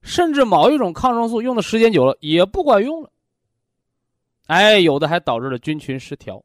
[0.00, 3.12] 甚至某一种抗生素用的时间久了也不管用了。
[4.46, 6.42] 哎，有的还导致了菌群失调。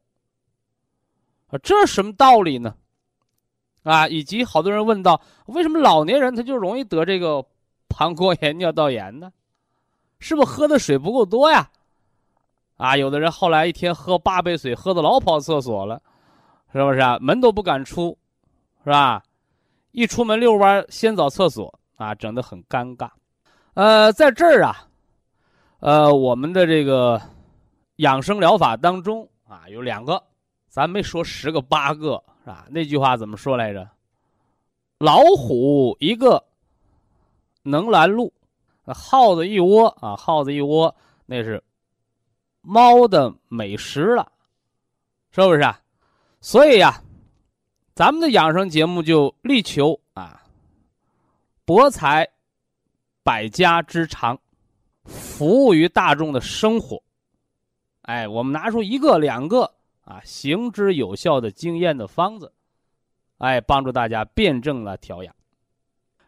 [1.46, 2.76] 啊，这什么道理呢？
[3.82, 7.44] 啊，以及好多人问到，为什么老年人他就容易得这个
[7.88, 9.32] 膀胱炎、尿道炎呢？
[10.18, 11.68] 是不是喝的水不够多呀？
[12.76, 16.00] 啊，有的人后来一天喝八杯水，喝的老跑厕所了。
[16.72, 17.18] 是不是啊？
[17.20, 18.16] 门都不敢出，
[18.82, 19.22] 是吧？
[19.90, 23.10] 一出门遛弯，先找厕所啊，整得很尴尬。
[23.74, 24.88] 呃，在这儿啊，
[25.80, 27.20] 呃，我们的这个
[27.96, 30.22] 养生疗法当中啊，有两个，
[30.66, 32.66] 咱没说十个八个，是吧？
[32.70, 33.88] 那句话怎么说来着？
[34.98, 36.44] 老虎一个
[37.62, 38.32] 能拦路，
[38.86, 40.94] 耗子一窝啊，耗子一窝，
[41.26, 41.62] 那是
[42.60, 44.30] 猫的美食了，
[45.30, 45.80] 是不是啊？
[46.40, 47.00] 所以呀，
[47.94, 50.42] 咱们的养生节目就力求啊，
[51.64, 52.28] 博采
[53.22, 54.38] 百家之长，
[55.04, 57.00] 服务于大众的生活。
[58.02, 62.52] 哎，我们拿出一个两个啊，行之有效的经验的方子，
[63.38, 65.34] 哎，帮助大家辩证了调养。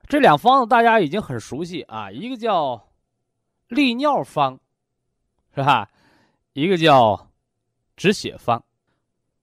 [0.06, 2.88] 这两方子大家已经很熟悉啊，一个叫
[3.68, 4.58] 利尿方，
[5.54, 5.90] 是吧？
[6.52, 7.30] 一个叫
[7.96, 8.62] 止血方。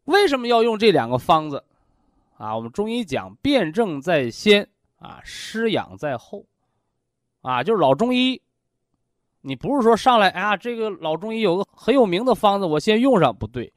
[0.06, 1.63] 为什么要用这两个方子？
[2.38, 4.67] 啊，我们中医讲辩证在先
[4.98, 6.46] 啊，施养在后，
[7.41, 8.41] 啊，就是老中医，
[9.41, 13.72] 你不是说上来，哎呀，这个老中医有个很有名的方子，我先用上，不对，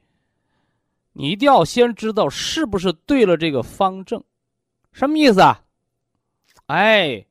[1.17, 4.21] 你一定要先知道是不是对了这个方正，
[4.91, 5.63] 什么意思啊？
[6.65, 7.25] 哎，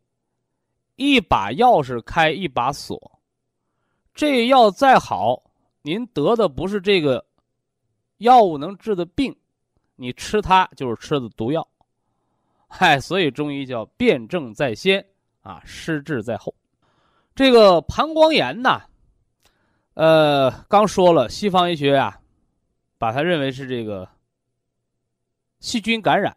[0.96, 3.20] 一把钥匙开一把锁，
[4.14, 5.42] 这药再好，
[5.82, 7.24] 您得的不是这个。
[8.18, 9.36] 药物能治的病，
[9.96, 11.66] 你吃它就是吃的毒药，
[12.68, 15.04] 嗨，所以中医叫辨证在先
[15.42, 16.54] 啊，施治在后。
[17.34, 18.80] 这个膀胱炎呐，
[19.92, 22.18] 呃，刚说了，西方医学呀，
[23.04, 24.08] 把它认为是这个
[25.60, 26.34] 细菌感染。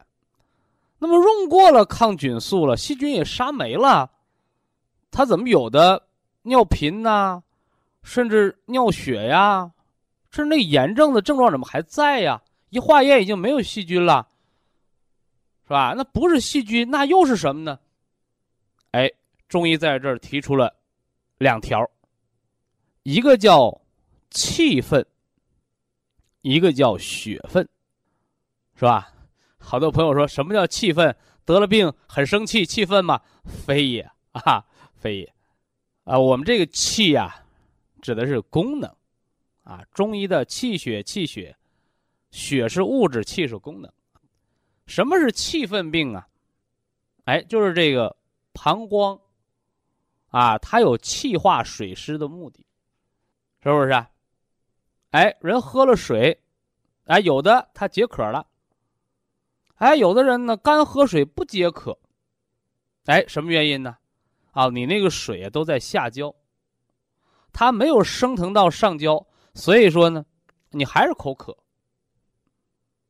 [0.99, 4.11] 那么用过了抗菌素了，细菌也杀没了，
[5.09, 6.09] 它怎么有的
[6.41, 7.41] 尿频呐，
[8.03, 9.71] 甚至尿血呀？
[10.29, 12.41] 甚至那炎症的症状怎么还在呀？
[12.69, 14.27] 一化验已经没有细菌了，
[15.63, 15.93] 是吧？
[15.95, 17.79] 那不是细菌，那又是什么呢？
[18.91, 19.09] 哎，
[19.47, 20.75] 中医在这儿提出了
[21.37, 21.89] 两条，
[23.03, 23.79] 一个叫
[24.29, 25.07] 气愤，
[26.47, 27.67] 一个叫血分，
[28.75, 29.11] 是吧？
[29.59, 31.13] 好多朋友说什么叫气愤？
[31.43, 33.21] 得了病很生气，气愤吗？
[33.43, 35.33] 非也啊，非也
[36.05, 36.17] 啊！
[36.17, 37.43] 我们这个气呀，
[38.01, 38.89] 指的是功能。
[39.63, 41.57] 啊，中医的气血，气血，
[42.31, 43.91] 血是物质，气是功能。
[44.85, 46.27] 什么是气愤病啊？
[47.25, 48.15] 哎，就是这个
[48.53, 49.19] 膀胱
[50.29, 52.65] 啊，它有气化水湿的目的，
[53.61, 54.05] 是不是？
[55.11, 56.41] 哎，人喝了水，
[57.05, 58.45] 哎，有的他解渴了，
[59.75, 61.97] 哎，有的人呢干喝水不解渴，
[63.05, 63.97] 哎，什么原因呢？
[64.51, 66.33] 啊，你那个水啊都在下焦，
[67.53, 69.25] 它没有升腾到上焦。
[69.53, 70.25] 所以说呢，
[70.69, 71.57] 你还是口渴。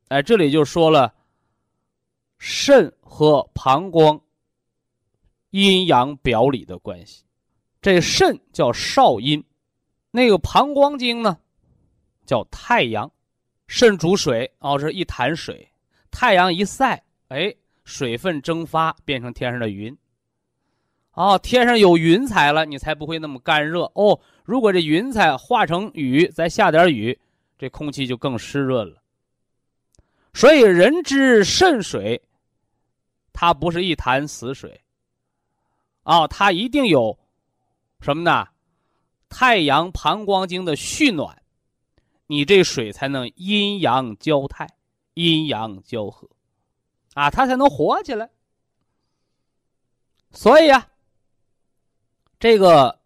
[0.10, 1.14] 哎，这里就说了，
[2.38, 4.22] 肾和膀胱
[5.50, 7.26] 阴阳表里的关系。
[7.82, 9.44] 这肾叫少阴，
[10.12, 11.38] 那个膀胱经呢
[12.28, 13.12] 叫太阳。
[13.66, 15.68] 肾主水，哦，这一潭水，
[16.12, 19.98] 太阳一晒，哎，水分蒸发变成天上的云。
[21.14, 24.18] 哦，天上有云彩了，你才不会那么干热哦。
[24.46, 27.20] 如果这云彩化成雨，再下点雨，
[27.58, 29.02] 这空气就更湿润了。
[30.34, 32.22] 所以人之肾水，
[33.34, 34.80] 它不是一潭死水。
[36.04, 37.18] 啊，它一定有
[38.00, 38.48] 什么呢？
[39.28, 41.36] 太阳膀胱经的蓄暖，
[42.28, 44.70] 你这水才能阴阳交泰，
[45.16, 46.30] 阴阳交合，
[47.16, 48.30] 啊，它才能活起来。
[50.32, 50.88] 所以啊，
[52.40, 53.00] 这个。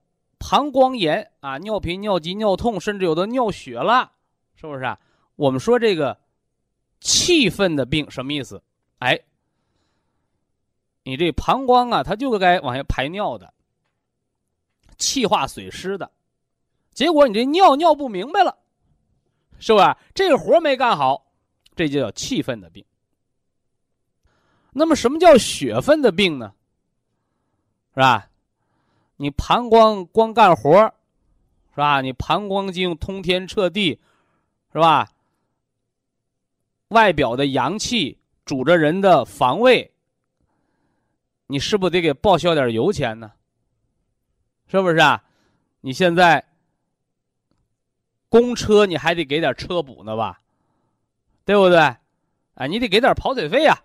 [0.44, 4.12] 膀胱炎啊，尿频、尿急、尿痛，甚至有的尿血了，
[4.56, 5.00] 是不是啊？
[5.36, 6.20] 我们说这个
[7.00, 8.64] 气愤的病什么意思？
[8.98, 9.20] 哎，
[11.04, 13.54] 你这膀胱啊，它就该往下排尿的，
[14.98, 16.12] 气化水湿的，
[16.92, 18.58] 结果你这尿尿不明白了，
[19.62, 19.98] 是吧？
[20.14, 21.26] 这个活没干好，
[21.76, 22.84] 这就叫气愤的病。
[24.74, 26.54] 那么什么叫血分的病呢？
[27.94, 28.28] 是吧？
[29.18, 30.94] 你膀胱光干活
[31.70, 32.02] 是吧？
[32.02, 34.00] 你膀胱经通天彻地，
[34.74, 35.08] 是吧？
[36.88, 39.92] 外表的阳气主着人的防卫，
[41.46, 43.32] 你是不是得给报销点油钱呢？
[44.68, 45.24] 是不是啊？
[45.82, 46.44] 你现在
[48.32, 50.40] 公车你还得给点车补呢吧？
[51.44, 51.80] 对不对？
[51.80, 53.84] 啊，你得给点跑腿费呀，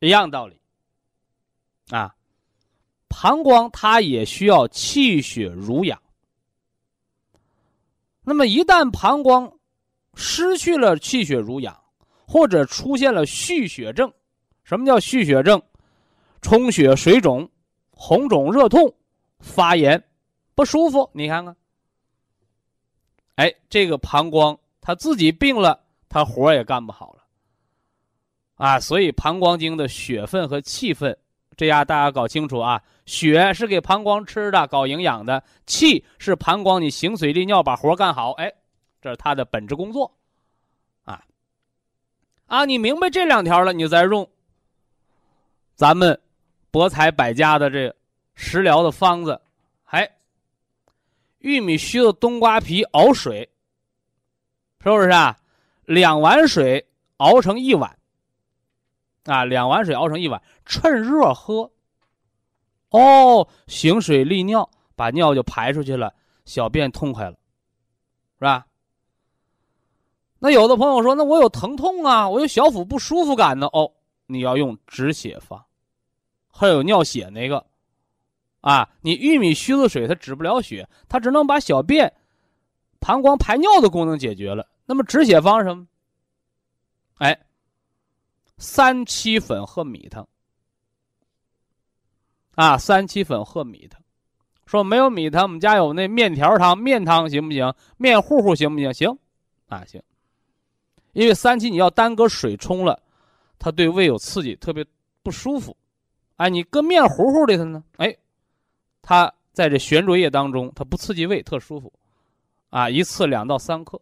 [0.00, 0.58] 一样道理。
[1.90, 2.14] 啊，
[3.06, 6.00] 膀胱它也需要气血濡养。
[8.22, 9.52] 那么一旦膀胱
[10.14, 11.78] 失去了气血濡养，
[12.26, 14.10] 或者出现了蓄血症，
[14.64, 15.60] 什么叫蓄血症？
[16.40, 17.50] 充血、水肿、
[17.90, 18.94] 红肿、热痛、
[19.40, 20.02] 发炎、
[20.54, 21.10] 不舒服。
[21.12, 21.54] 你看看，
[23.38, 27.22] 哎，这个膀胱它自己病了，它活也干不好了。
[28.56, 31.16] 啊，所以膀胱经的血分和气分。
[31.56, 38.52] 这样大家搞清楚啊，血是给膀胱吃的，搞营养的；气是膀胱你行水利尿把活干好，哎，
[39.00, 40.12] 这是它的本职工作，
[41.04, 41.22] 啊，
[42.46, 44.28] 啊，你明白这两条了，你再用
[45.76, 46.20] 咱们
[46.72, 47.94] 博采百家的这
[48.34, 49.40] 食疗的方子，
[49.84, 50.08] 哎，
[51.38, 53.48] 玉米须的冬瓜皮熬水，
[54.82, 55.36] 是不是啊？
[55.84, 56.86] 两碗水
[57.18, 57.98] 熬成一碗。
[59.24, 61.70] 啊，两碗水熬成一碗，趁热喝。
[62.90, 67.36] 哦，行水利尿，把尿就排出去了，小便痛快了，
[68.38, 68.66] 是吧？
[70.38, 73.66] 那有的朋友说，那我有疼痛啊，我有小腹不舒服感呢。
[73.72, 73.92] 哦，
[74.26, 75.62] 你要用止血方，
[76.48, 77.66] 还有尿血那个，
[78.60, 82.12] 啊，你玉米须子水它止不了血，它只能把小便、
[83.00, 84.68] 膀胱排尿的功能解决了。
[84.86, 85.86] 那么止血方是什么？
[87.18, 87.38] 哎。
[88.60, 90.26] 三七粉和米汤，
[92.56, 94.02] 啊，三七粉和米汤，
[94.66, 97.72] 说没有米汤，我们家有那面条汤，面汤行不行？
[97.98, 98.92] 面糊糊行不行？
[98.92, 99.16] 行，
[99.68, 100.02] 啊行，
[101.12, 103.00] 因为三七你要单搁水冲了，
[103.60, 104.84] 它对胃有刺激，特别
[105.22, 105.76] 不舒服，
[106.34, 108.16] 哎，你搁面糊糊里头呢，哎，
[109.08, 111.90] 它在这悬浊液当中，它不刺激胃，特舒服，
[112.68, 113.98] 啊，一次两到三克，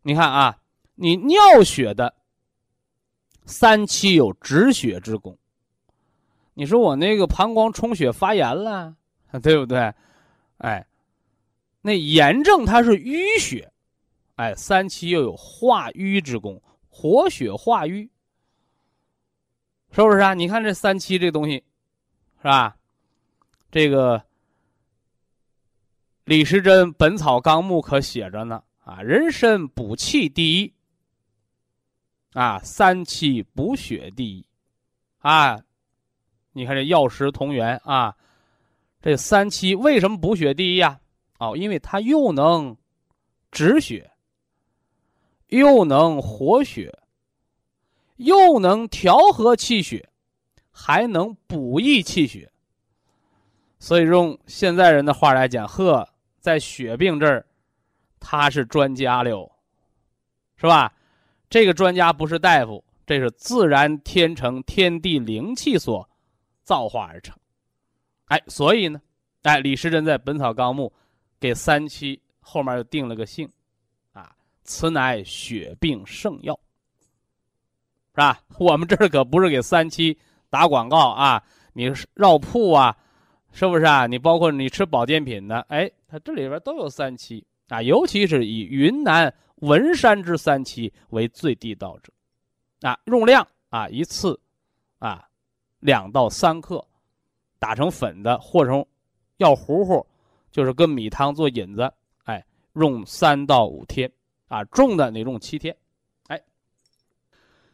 [0.00, 0.58] 你看啊，
[0.94, 2.14] 你尿血的。
[3.44, 5.36] 三七有止血之功，
[6.54, 8.96] 你说我那个膀胱充血发炎了，
[9.42, 9.92] 对不对？
[10.56, 10.86] 哎，
[11.82, 13.70] 那炎症它是淤血，
[14.36, 18.08] 哎，三七又有化瘀之功，活血化瘀，
[19.90, 20.32] 是不是啊？
[20.32, 21.62] 你看这三七这东西，
[22.38, 22.78] 是吧？
[23.70, 24.22] 这个
[26.24, 30.72] 李时珍《本草纲目》可写着呢，啊，人参补气第一。
[32.32, 34.46] 啊，三七补血第一，
[35.20, 35.58] 啊，
[36.52, 38.14] 你看这药食同源啊，
[39.00, 41.00] 这三七为什么补血第一呀？
[41.38, 42.76] 哦，因为它又能
[43.50, 44.10] 止血，
[45.48, 46.98] 又能活血，
[48.16, 50.06] 又能调和气血，
[50.70, 52.52] 还能补益气血。
[53.78, 56.08] 所以用现在人的话来讲，呵，
[56.40, 57.46] 在血病这儿，
[58.18, 59.50] 他是专家了，
[60.56, 60.92] 是吧？
[61.48, 66.08] 这个专家不是大夫，这是自然天成天地灵气所
[66.64, 67.36] 造化而成。
[68.24, 69.00] 哎，所以呢，
[69.42, 70.92] 哎，李时珍在《本草纲目》
[71.38, 73.48] 给三七后面又定了个姓，
[74.12, 74.34] 啊，
[74.64, 76.58] 此乃血病圣药，
[78.10, 78.40] 是吧？
[78.58, 80.18] 我们这儿可不是给三七
[80.50, 81.40] 打广告啊，
[81.74, 82.96] 你绕铺啊，
[83.56, 84.06] 是不是啊？
[84.06, 89.32] 你包括你吃保健品的，哎，它这里边都有三七啊，尤其是以云南。
[89.60, 92.12] 文山之三七为最地道者，
[92.82, 94.38] 啊，用量啊一次，
[94.98, 95.26] 啊，
[95.80, 96.86] 两到三克，
[97.58, 98.84] 打成粉的或成
[99.38, 100.06] 药糊糊，
[100.50, 101.90] 就是跟米汤做引子，
[102.24, 104.12] 哎，用三到五天，
[104.48, 105.74] 啊，重的你用七天，
[106.26, 106.38] 哎，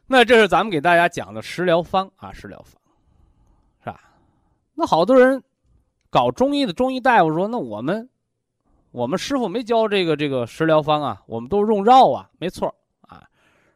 [0.06, 2.80] 那这是咱们给大家讲的食疗方啊，食疗方，
[3.82, 4.00] 是吧？
[4.72, 5.42] 那好多人
[6.12, 8.06] 搞中医的中医大夫说，那我们。
[8.90, 12.68] 我们师傅没教这个这个食疗方啊，我们都用绕啊，没错
[13.00, 13.22] 啊。《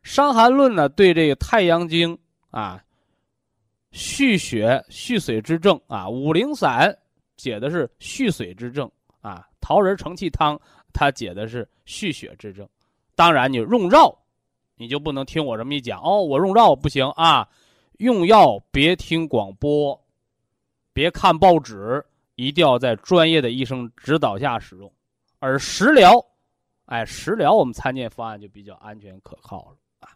[0.02, 2.18] 伤寒论》呢，对这个太阳经
[2.50, 2.84] 啊，
[3.92, 6.94] 蓄血蓄水之症啊，五苓散
[7.38, 8.90] 解的是蓄水之症
[9.22, 10.60] 啊，桃仁承气汤
[10.92, 12.68] 它解的是蓄血之症。
[13.14, 14.14] 当然，你用绕，
[14.76, 17.48] 你就不能听我这么一讲哦，我用绕不行啊，
[18.00, 19.98] 用药别听广播，
[20.92, 22.04] 别看报纸，
[22.36, 24.90] 一定要在专业的医生指导下使用。
[25.38, 26.24] 而食疗，
[26.86, 30.08] 哎，食疗我们参见方案就比较安全可靠了啊。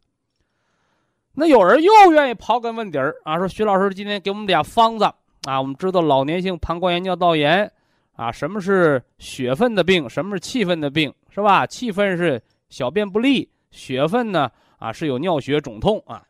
[1.32, 5.04] 那有人又愿意刨根问底儿啊，说徐老师今天给我们俩方子
[5.42, 7.70] 啊，我们知道老年性膀胱炎、尿道炎
[8.12, 11.66] 啊，什么是血分的病，什么是气分的病，是吧？
[11.66, 16.26] 气分是小便不利，血分呢啊是有尿血肿痛啊。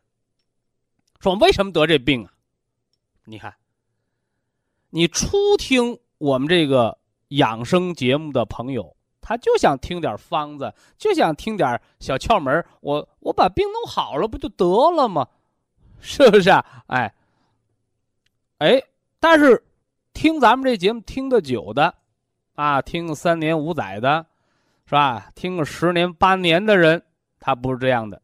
[1.19, 2.31] 说为什么得这病啊？
[3.25, 3.53] 你看，
[4.91, 6.97] 你初听我们这个
[7.29, 15.27] 养生节目的朋友，他就想听点方子，就想听点小窍门我我把病弄好了，不就得了吗？
[15.99, 16.83] 是不是啊？
[16.87, 17.13] 哎，
[18.57, 18.81] 哎，
[19.19, 19.63] 但是
[20.13, 21.93] 听咱们这节目听得久的，
[22.55, 24.25] 啊，听个三年五载的，
[24.85, 25.29] 是吧？
[25.35, 27.01] 听个十年八年的人，
[27.39, 28.21] 他不是这样的。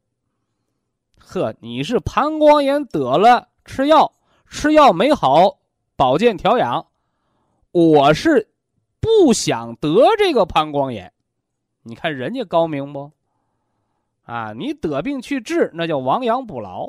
[1.18, 4.12] 呵，你是膀胱炎得了，吃药，
[4.50, 5.57] 吃药没好，
[5.98, 6.88] 保健调养。
[7.72, 8.48] 我是
[9.02, 11.12] 不想得这个膀胱炎，
[11.84, 13.12] 你看人家高明不？
[14.24, 16.88] 啊，你得病去治，那叫亡羊补牢。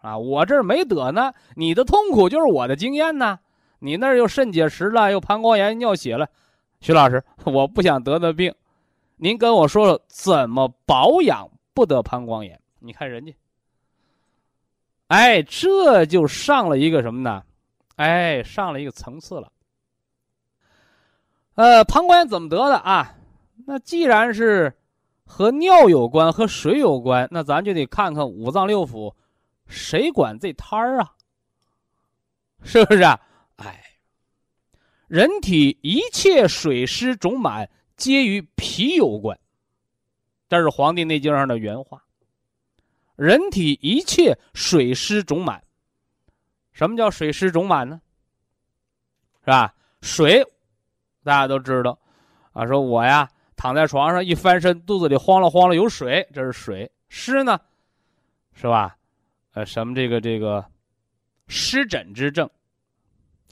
[0.00, 3.38] 啊，我这儿没得呢，你的痛苦就是我的经验呢。
[3.80, 6.28] 你那儿又肾结石了，又膀胱炎、尿血了，
[6.80, 8.54] 徐老师，我不想得的病，
[9.16, 12.60] 您跟我说说怎么保养不得膀胱炎。
[12.78, 13.32] 你看人家，
[15.08, 17.42] 哎，这就上了一个什么呢？
[17.98, 19.50] 哎，上了一个层次了。
[21.56, 23.16] 呃，膀胱怎么得的啊？
[23.66, 24.72] 那既然是
[25.24, 29.12] 和尿有关、和水有关，那咱就得看看五脏六腑，
[29.66, 31.12] 谁管这摊儿啊？
[32.62, 33.20] 是不是啊？
[33.56, 33.82] 哎，
[35.08, 39.36] 人体一切水湿肿满，皆与脾有关。
[40.48, 42.00] 这是《黄帝内经》上的原话。
[43.16, 45.64] 人体一切水湿肿满，
[46.78, 48.00] 什么叫水湿肿满呢？
[49.40, 49.74] 是吧？
[50.00, 50.44] 水，
[51.24, 51.98] 大家都知道，
[52.52, 56.88] 啊，说我呀躺在床上一翻身，肚子里慌了慌了有水，这是水。
[57.08, 57.58] 湿呢，
[58.52, 58.96] 是吧？
[59.54, 60.64] 呃，什么这个这个
[61.48, 62.48] 湿疹之症，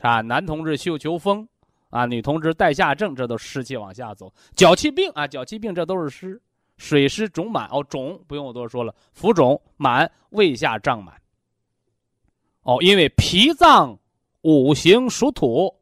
[0.03, 1.49] 啊，男同志嗅球风，
[1.91, 4.33] 啊，女同志带下症，这都湿气往下走。
[4.55, 6.41] 脚气病啊，脚气病这都是湿。
[6.77, 11.13] 水湿肿满哦，肿不用我多说了，浮肿满胃下胀满。
[12.67, 13.97] 哦，因为脾脏
[14.43, 15.73] 五行属土，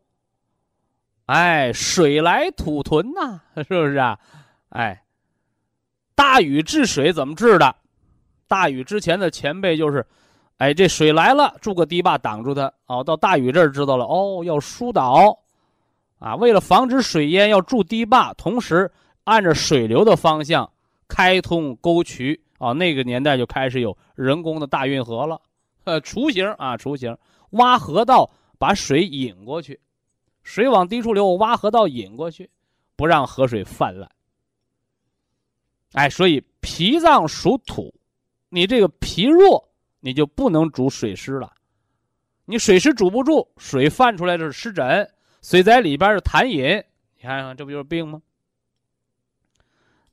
[1.24, 4.18] 哎，水来土屯呐， 是不是啊？
[4.68, 5.02] 哎，
[6.14, 7.74] 大禹治水怎么治的？
[8.46, 10.06] 大禹之前的前辈就是，
[10.58, 12.70] 哎，这水来了，筑个堤坝挡住它。
[12.86, 15.38] 哦，到大禹这儿知道了，哦，要疏导，
[16.18, 18.92] 啊，为了防止水淹，要筑堤坝，同时
[19.24, 20.70] 按着水流的方向。
[21.06, 25.40] 开通沟渠啊，那个年代就开始有人工的大运河了，
[25.84, 27.16] 呃，雏形啊，雏形，
[27.50, 29.78] 挖河道把水引过去，
[30.42, 32.50] 水往低处流，挖河道引过去，
[32.96, 34.10] 不让河水泛滥。
[35.92, 37.94] 哎，所以脾脏属土，
[38.48, 41.52] 你这个脾弱，你就不能主水湿了，
[42.46, 45.08] 你水湿主不住，水泛出来的是湿疹，
[45.40, 46.82] 水在里边是痰饮，
[47.16, 48.20] 你看看这不就是病吗？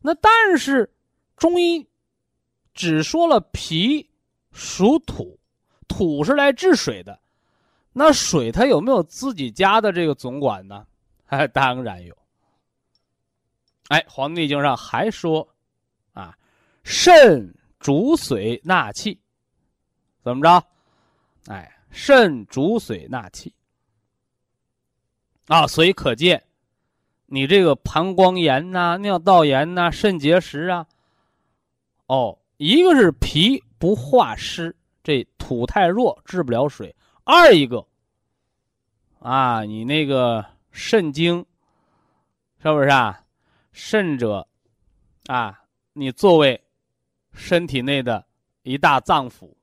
[0.01, 0.93] 那但是，
[1.37, 1.87] 中医
[2.73, 4.09] 只说了脾
[4.51, 5.39] 属土，
[5.91, 7.19] 土是来治水的，
[7.91, 10.87] 那水它有没有自己家的这个总管呢？
[11.27, 12.17] 哎， 当然有。
[13.89, 15.45] 哎，《黄帝内经》上还说，
[16.13, 16.37] 啊，
[16.83, 19.19] 肾主水纳气，
[20.23, 20.63] 怎么着？
[21.47, 23.53] 哎，肾主水纳气。
[25.47, 26.41] 啊，所以可见。
[27.33, 30.85] 你这个膀胱炎呐、尿道炎呐、肾结石啊，
[32.07, 36.93] 哦，一个是脾不化湿，这土太弱治不了水；
[37.23, 37.85] 二一个，
[39.19, 41.45] 啊，你那个肾经，
[42.61, 43.23] 是不是啊？
[43.71, 44.47] 肾者，
[45.27, 45.61] 啊，
[45.93, 46.61] 你作为
[47.33, 48.25] 身体内的
[48.63, 49.53] 一大脏腑，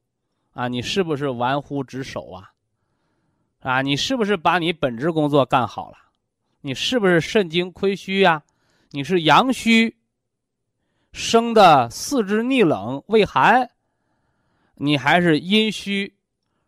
[0.52, 2.52] 啊，你是不是玩忽职守啊？
[3.60, 5.96] 啊，你是不是把你本职工作干好了？
[6.60, 8.42] 你是不是肾精亏虚呀？
[8.90, 9.96] 你是阳虚，
[11.12, 13.70] 生的四肢逆冷畏寒，
[14.80, 16.14] 你还是阴虚，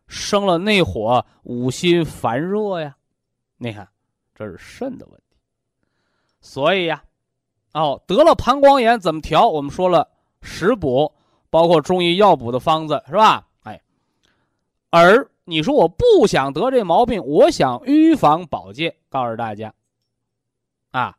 [0.09, 2.97] 生了内火五心烦热呀？
[3.57, 3.89] 你看，
[4.35, 5.37] 这是肾的问题。
[6.41, 7.05] 所以呀，
[7.73, 9.49] 哦，得了膀胱炎怎么调？
[9.49, 10.09] 我们说了
[10.43, 11.13] 食补，
[11.51, 13.47] 包括中医药补的方子，是吧？
[13.63, 13.81] 哎，
[14.91, 19.73] 而你说我不想得这毛病，我想预防保健，告诉大家。
[20.91, 21.17] 啊，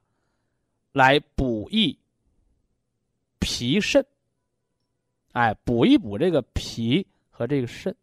[0.91, 1.97] 来补益
[3.39, 4.05] 脾肾，
[5.33, 7.95] 哎，补一补这个脾和这个肾。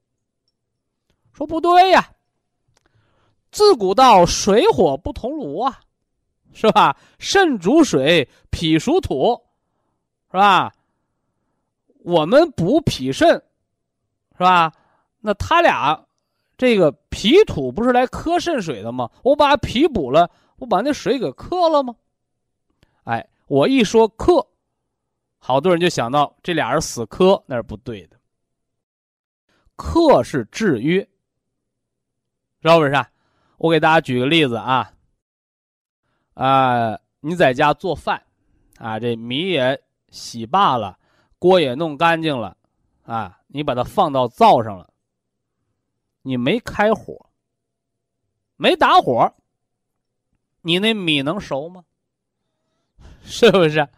[1.33, 2.11] 说不对呀，
[3.51, 5.79] 自古道水火不同炉啊，
[6.53, 6.97] 是吧？
[7.19, 9.41] 肾主水，脾属土，
[10.31, 10.73] 是吧？
[12.03, 13.29] 我们补脾肾，
[14.33, 14.73] 是吧？
[15.21, 16.07] 那他俩
[16.57, 19.11] 这个脾土不是来克肾水的吗？
[19.23, 21.95] 我把脾补了，我把那水给克了吗？
[23.05, 24.45] 哎，我一说克，
[25.39, 28.19] 好多人就想到这俩人死磕，那是不对的。
[29.77, 31.03] 克是制约，
[32.61, 32.93] 知道不是？
[33.59, 34.93] 我给大家举个例子啊，
[36.35, 38.23] 啊，你在家做饭，
[38.79, 40.99] 啊，这米也洗罢了，
[41.39, 42.57] 锅也弄干净了，
[43.05, 44.93] 啊，你把它放到灶上了，
[46.23, 47.31] 你没开火，
[48.57, 49.33] 没打火，
[50.63, 51.85] 你那米能熟吗？
[53.25, 53.89] 是不是？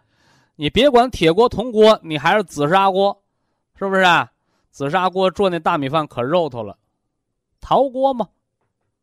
[0.60, 3.18] 你别管铁锅、铜锅，你还是紫砂锅，
[3.76, 4.30] 是不是啊？
[4.70, 6.78] 紫砂锅做那大米饭可肉头了，
[7.62, 8.28] 陶锅嘛，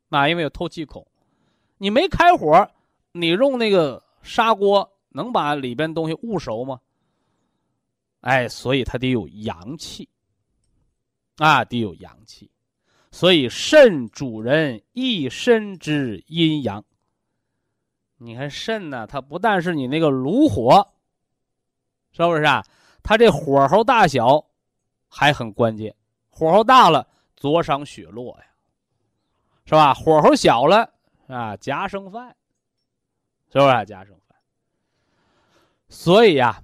[0.08, 1.08] 那因为有透气孔，
[1.80, 2.70] 你没开火，
[3.12, 6.80] 你用那个砂锅能把里边东西焐熟吗？
[8.22, 10.08] 哎，所以它得有阳气，
[11.38, 12.52] 啊，得有阳气，
[13.10, 16.86] 所以肾主人一身之阴阳。
[18.18, 20.88] 你看肾呢，它不但是你那个炉火，
[22.26, 22.64] 是不是啊？
[23.02, 24.44] 它这火候大小。
[25.10, 25.96] 还很关键，
[26.30, 27.08] 火候大了
[27.38, 28.46] 灼伤血络呀，
[29.66, 29.94] 是吧？
[29.94, 30.92] 火候小了
[31.28, 32.36] 啊，夹生饭，
[33.50, 34.38] 是不是啊夹生饭？
[35.88, 36.62] 所以呀，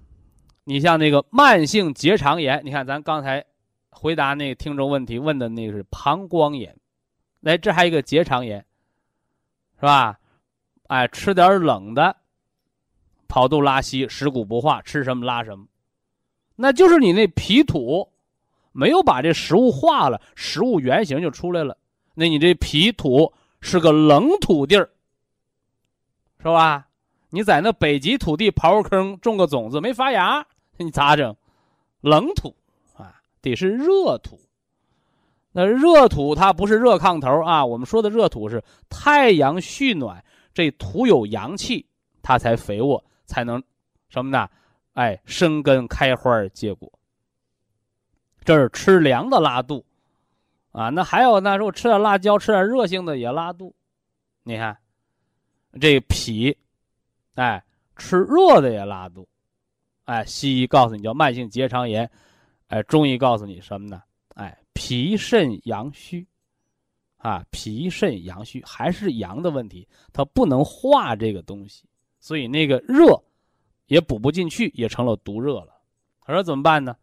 [0.65, 3.45] 你像那个慢性结肠炎，你看咱刚才
[3.89, 6.77] 回答那个听众问题问的那个是膀胱炎，
[7.39, 8.63] 来这还有一个结肠炎，
[9.79, 10.19] 是吧？
[10.87, 12.17] 哎，吃点冷的，
[13.33, 15.65] 跑肚拉稀，食谷不化，吃什么拉什么，
[16.55, 18.07] 那就是你那脾土。
[18.71, 21.75] 没有把这食物化了，食物原型就出来了。
[22.13, 24.87] 那你这脾土是个冷土地儿，
[26.37, 26.87] 是吧？
[27.31, 30.45] 你在那北极土地刨个坑种个种子没发芽，
[30.77, 31.35] 你咋整？
[32.01, 32.55] 冷土
[32.95, 34.39] 啊，得是热土。
[35.51, 40.23] 那热土它不是热炕头啊，我们说的热土是太阳蓄暖，
[40.53, 41.83] 这土有阳气，
[42.21, 43.61] 它才肥沃，才能
[44.09, 44.49] 什么呢？
[44.93, 46.91] 哎，生根开花结果。
[48.43, 49.85] 这是吃凉的拉肚，
[50.71, 51.57] 啊，那还有呢？
[51.57, 53.73] 说我吃点辣椒，吃点热性的也拉肚。
[54.43, 54.77] 你看，
[55.79, 56.57] 这脾，
[57.35, 57.63] 哎，
[57.95, 59.27] 吃热的也拉肚，
[60.03, 62.11] 哎，西医告诉你叫慢性结肠炎，
[62.67, 64.03] 哎，中医告诉你什么呢？
[64.35, 66.27] 哎，脾肾阳虚，
[67.17, 71.85] 啊，脾肾阳虚还是阳的问题，它不能化这个东西，
[72.23, 73.21] 所以那个热
[73.87, 75.77] 也补不进去，也成了毒热了。
[76.21, 76.95] 他说怎么办呢？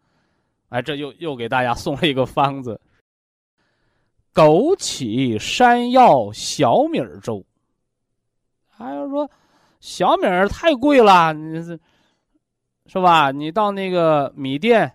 [0.71, 2.81] 哎，这又又给大家送了一个方子：
[4.33, 7.45] 枸杞山药小米粥。
[8.67, 9.31] 还有说，
[9.79, 11.79] 小米太贵了，你是
[12.87, 13.31] 是吧？
[13.31, 14.91] 你到那个米店，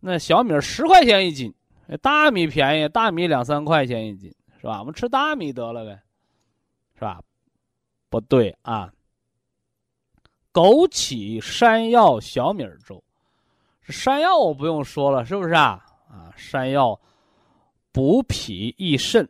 [0.00, 1.54] 那小米十块钱一斤，
[2.00, 4.78] 大米便宜，大米两三块钱一斤，是吧？
[4.78, 6.00] 我们吃大米得了呗，
[6.94, 7.20] 是吧？
[8.08, 8.90] 不对啊，
[10.52, 13.02] 枸杞山药小米粥。
[13.82, 15.84] 山药我不用说了，是不是啊？
[16.08, 17.00] 啊，山药
[17.92, 19.28] 补脾益肾，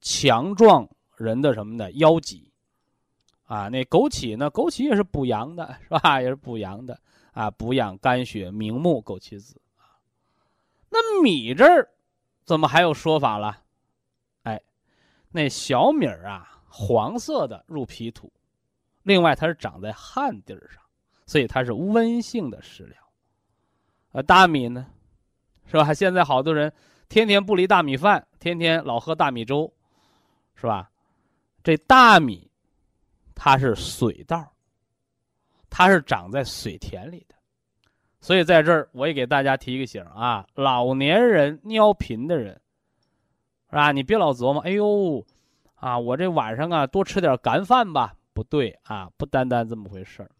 [0.00, 2.50] 强壮人的什么的腰脊。
[3.44, 4.50] 啊，那枸杞呢？
[4.50, 6.20] 枸杞也是补阳的， 是吧？
[6.22, 6.98] 也是补阳的
[7.32, 9.02] 啊，补养肝血，明目。
[9.02, 9.60] 枸杞子，
[10.88, 11.90] 那米这儿
[12.44, 13.58] 怎么还有说法了？
[14.44, 14.60] 哎，
[15.30, 18.32] 那小米儿啊，黄色的入脾土，
[19.02, 20.82] 另外它是长在旱地儿上，
[21.26, 22.96] 所以它是温性的食疗。
[24.12, 24.86] 呃，大米呢，
[25.66, 25.94] 是吧？
[25.94, 26.72] 现在好多人
[27.08, 29.72] 天天不离大米饭，天天老喝大米粥，
[30.54, 30.90] 是吧？
[31.62, 32.50] 这大米
[33.34, 34.52] 它是水稻，
[35.70, 37.34] 它是长在水田里的，
[38.20, 42.60] 所以在这儿我也给大家提一个醒啊，老年人尿频的人，
[43.70, 43.92] 是吧？
[43.92, 45.24] 你别老琢磨，哎呦，
[45.76, 50.30] 啊，我这晚上啊多吃点干饭吧，不对啊，不单单这么回事儿。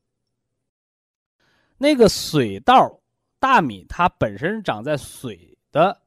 [1.79, 2.99] 那个水稻。
[3.43, 6.01] 大米它本身长在水的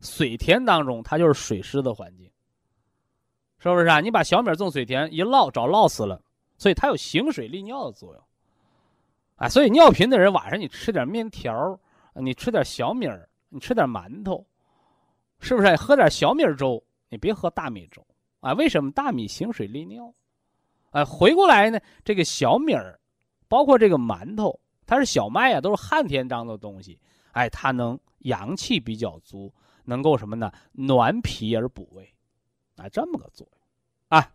[0.00, 2.30] 水田当中，它就是水湿的环境，
[3.58, 3.98] 是不是啊？
[3.98, 6.22] 你把小米种水田一涝，早涝死了，
[6.56, 8.22] 所以它有行水利尿的作用。
[9.34, 11.76] 啊，所以尿频的人晚上你吃点面条，
[12.14, 14.46] 你吃点小米儿，你吃点馒头，
[15.40, 15.74] 是不是？
[15.74, 18.06] 喝点小米粥，你别喝大米粥
[18.38, 18.52] 啊？
[18.52, 18.92] 为什么？
[18.92, 20.14] 大米行水利尿，
[20.96, 22.98] 啊，回过来呢，这个小米儿，
[23.48, 24.58] 包括这个馒头。
[24.86, 26.98] 它是小麦呀，都是旱天当的东西，
[27.32, 29.52] 哎，它能阳气比较足，
[29.84, 30.50] 能够什么呢？
[30.72, 32.10] 暖脾而补胃，
[32.76, 33.60] 啊，这么个作用，
[34.08, 34.30] 啊，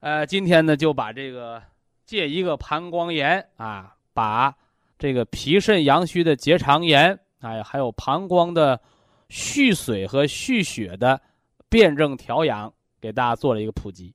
[0.00, 1.62] 呃，今天呢就把这个
[2.06, 4.56] 借一个膀胱炎啊，把
[4.98, 8.80] 这个脾肾阳虚的结肠炎，哎，还有膀胱的
[9.28, 11.20] 蓄水和蓄血的
[11.68, 14.14] 辩证调养给大家做了一个普及。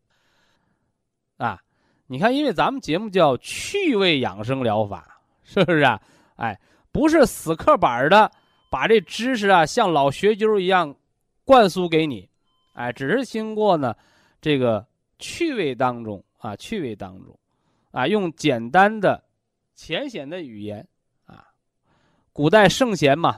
[2.08, 6.01] 你看，因为咱们节目叫趣味养生疗法，是不是啊？
[6.38, 6.60] 哎，
[6.91, 8.32] 不是死刻板的
[8.70, 10.95] 把这知识啊像老学究一样
[11.43, 12.30] 灌输给你，
[12.74, 13.93] 哎，只是经过呢
[14.39, 14.86] 这个
[15.20, 17.38] 趣味当中啊，趣味当中
[17.91, 19.24] 啊，用简单的、
[19.76, 20.88] 浅显的语言
[21.26, 21.47] 啊，
[22.32, 23.38] 古代圣贤嘛，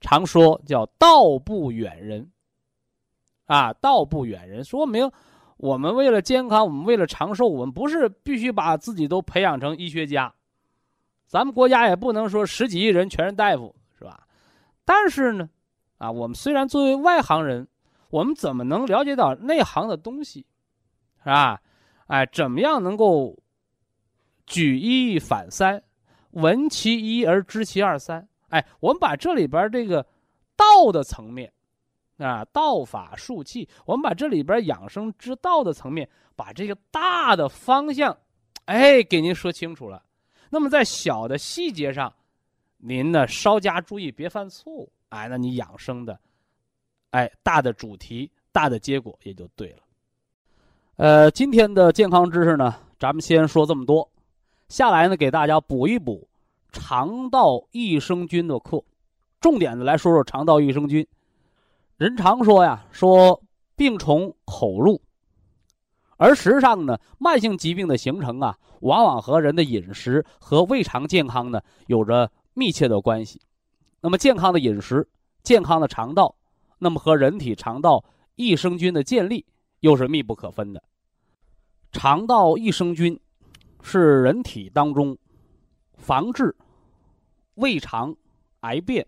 [0.00, 2.30] 常说叫道不远人。
[3.46, 5.10] 啊，道不远人，说明
[5.62, 10.34] 我们为了健康，我们为了长寿，我们不是必须把自己都培养成医学家。
[11.28, 14.26] 咱们国家也不能说十几亿人全是大夫，是吧？
[14.84, 15.48] 但是呢，
[15.98, 17.68] 啊，我们虽然作为外行人，
[18.10, 20.44] 我们怎么能了解到内行的东西，
[21.20, 21.62] 是吧？
[22.08, 23.38] 哎，怎么样能够
[24.44, 25.80] 举一反三，
[26.32, 28.26] 闻其一而知其二三？
[28.48, 30.04] 哎，我们把这里边这个
[30.56, 31.52] 道的层面。
[32.18, 38.16] 啊，道法术器，我们把这里边养生之道的层面，把这个大的方向，
[38.66, 40.02] 哎，给您说清楚了。
[40.50, 42.12] 那么在小的细节上，
[42.76, 44.92] 您呢稍加注意，别犯错误。
[45.08, 46.18] 哎，那你养生的，
[47.10, 49.78] 哎，大的主题、大的结果也就对了。
[50.96, 54.08] 呃，今天的健康知识呢，咱们先说这么多。
[54.68, 56.26] 下来呢，给大家补一补
[56.70, 58.82] 肠道益生菌的课，
[59.40, 61.06] 重点的来说说肠道益生菌。
[62.02, 63.40] 人常说呀，说
[63.76, 65.00] 病从口入，
[66.16, 73.40] 而实际上呢，慢性疾病的形成啊，往往和人的饮食和胃肠健康呢有着密切的关系。
[74.00, 75.08] 那么，健康的饮食、
[75.44, 76.34] 健康的肠道，
[76.76, 79.46] 那么和人体肠道益生菌的建立
[79.78, 80.82] 又是密不可分的。
[81.92, 83.16] 肠道益生菌
[83.80, 85.16] 是人体当中
[85.94, 86.52] 防治
[87.54, 88.12] 胃肠
[88.62, 89.06] 癌变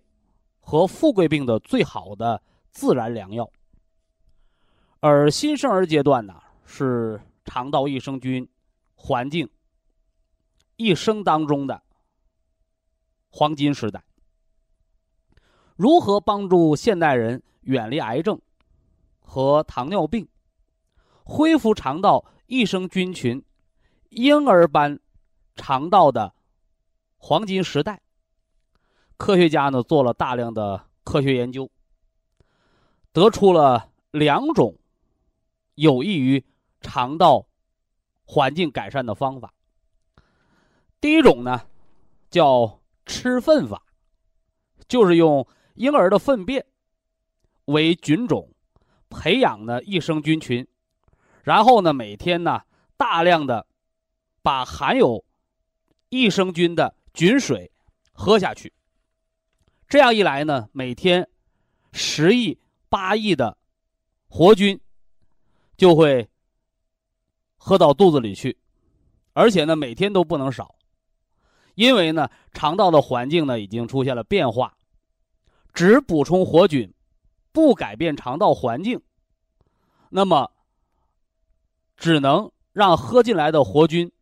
[0.61, 2.41] 和富贵病的最好的。
[2.75, 3.49] 自然良药，
[4.99, 8.49] 而新生儿阶段呢，是肠道益生菌
[8.97, 9.49] 环境
[10.75, 11.81] 一生当中的
[13.31, 14.03] 黄金时代。
[15.77, 18.41] 如何帮助现代人远离癌症
[19.21, 20.29] 和糖尿病，
[21.25, 23.45] 恢复肠道益生菌群
[24.09, 24.99] 婴儿般
[25.55, 26.35] 肠道的
[27.19, 28.03] 黄金时代？
[29.17, 31.71] 科学家呢做了大量的科学研究。
[33.15, 34.77] 得出了两种
[35.77, 36.45] 有益于
[36.81, 37.47] 肠道
[38.25, 39.55] 环境改善的方法。
[41.01, 41.63] 第一种呢，
[42.29, 43.85] 叫吃粪法，
[44.89, 46.67] 就是用婴儿的粪便
[47.67, 48.51] 为菌种，
[49.09, 50.67] 培养呢益生菌群，
[51.45, 52.63] 然后呢每天呢
[52.97, 53.65] 大量的
[54.43, 55.25] 把含有
[56.09, 57.71] 益生菌的菌水
[58.13, 58.73] 喝下去。
[59.87, 61.29] 这样一来呢，每天
[61.93, 62.59] 十亿。
[62.95, 63.59] 八亿的
[64.29, 64.81] 活菌
[65.77, 66.29] 就会
[67.57, 68.57] 喝到肚子里去，
[69.33, 70.77] 而且呢，每天都不能少，
[71.75, 74.79] 因为呢，肠道的环境呢已经出现了变化，
[75.73, 76.95] 只补充活菌，
[77.51, 79.03] 不改变肠道环境，
[80.11, 80.53] 那么
[81.97, 84.13] 只能让喝进来的活菌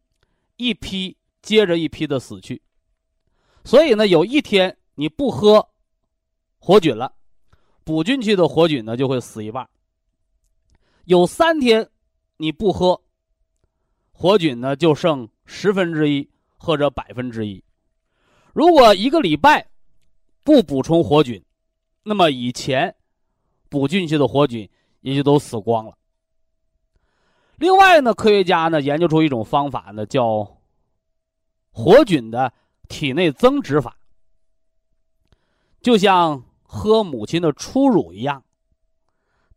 [0.56, 2.62] 一批接着一批的死去，
[3.66, 5.68] 所以呢，有一天你不喝
[6.58, 7.14] 活菌了。
[7.84, 9.68] 补进去的活菌呢就会死一半。
[11.04, 11.90] 有三天
[12.36, 13.02] 你不喝，
[14.12, 17.62] 活菌呢就剩十分之一或者百分之一。
[18.52, 19.66] 如果一个礼拜
[20.44, 21.44] 不补充活菌，
[22.04, 22.94] 那么以前
[23.68, 24.70] 补进去的活菌
[25.00, 25.98] 也就都死光了。
[27.56, 30.58] 另外呢，科学家呢研究出一种方法呢，叫
[31.72, 32.52] 活菌的
[32.88, 33.96] 体内增殖法，
[35.80, 36.44] 就像。
[36.74, 38.42] 喝母亲的初乳一样，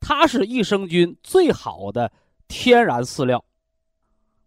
[0.02, 2.12] 它是益生菌最好的
[2.50, 3.46] 天然饲料，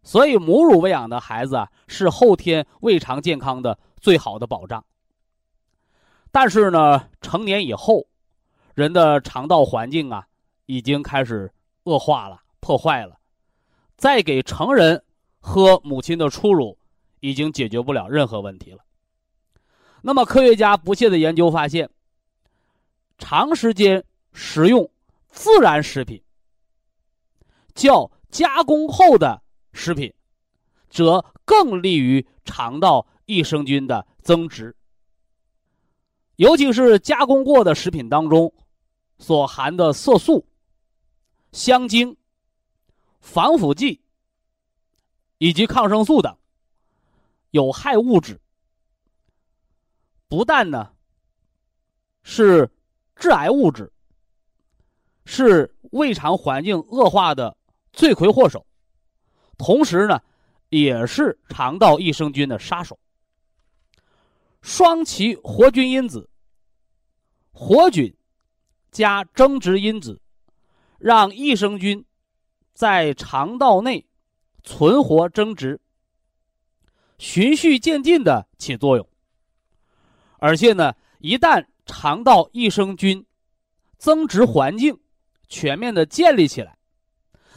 [0.02, 4.84] 所以母乳喂养的孩子啊，是后天胃肠健康的最好的保障。
[6.30, 8.06] 但是呢，成年以后，
[8.74, 10.26] 人的肠道环境啊，
[10.66, 11.50] 已经开始
[11.84, 13.18] 恶化了、破坏了，
[13.96, 15.02] 再给成人
[15.40, 16.78] 喝母亲的初乳，
[17.20, 18.84] 已经解决不了任何问题了。
[20.02, 21.88] 那么，科学家不懈的研究发现。
[23.18, 24.02] 长时间
[24.32, 24.88] 食用
[25.28, 26.22] 自然食品，
[27.74, 29.42] 较加工后的
[29.72, 30.14] 食品，
[30.88, 34.74] 则更利于肠道益生菌的增殖。
[36.36, 38.54] 尤其是加工过的食品当中，
[39.18, 40.46] 所含的色素、
[41.50, 42.16] 香精、
[43.20, 44.00] 防腐剂
[45.38, 46.38] 以及抗生素等
[47.50, 48.40] 有害物质，
[50.28, 50.94] 不但呢
[52.22, 52.70] 是。
[53.18, 53.92] 致癌物质
[55.26, 57.54] 是胃肠环境恶化的
[57.92, 58.64] 罪魁祸首，
[59.58, 60.22] 同时呢，
[60.68, 62.98] 也是肠道益生菌的杀手。
[64.62, 66.30] 双歧活菌因子，
[67.52, 68.16] 活菌
[68.90, 70.20] 加增殖因子，
[70.98, 72.04] 让益生菌
[72.72, 74.06] 在肠道内
[74.62, 75.80] 存活增殖，
[77.18, 79.08] 循序渐进的起作用。
[80.38, 83.26] 而且呢，一旦肠道益生菌
[83.96, 85.00] 增殖环境
[85.48, 86.78] 全面的建立起来，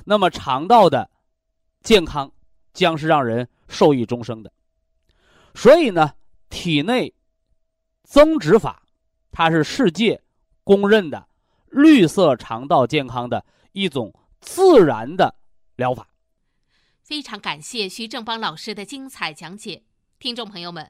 [0.05, 1.11] 那么肠道的
[1.83, 2.31] 健康
[2.73, 4.51] 将是让人受益终生的。
[5.53, 6.13] 所以呢，
[6.49, 7.13] 体内
[8.03, 8.81] 增殖法，
[9.31, 10.19] 它是世界
[10.63, 11.27] 公认的
[11.67, 15.35] 绿色肠道健康的一种自然的
[15.75, 16.07] 疗法。
[17.03, 19.83] 非常感谢徐正邦老师的精彩讲解，
[20.17, 20.89] 听众朋友们。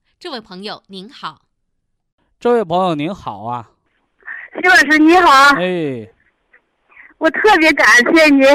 [0.21, 1.39] 这位朋友您好，
[2.39, 3.67] 这位朋友您好啊，
[4.53, 6.07] 徐老师你好，哎，
[7.17, 8.47] 我特别感谢您。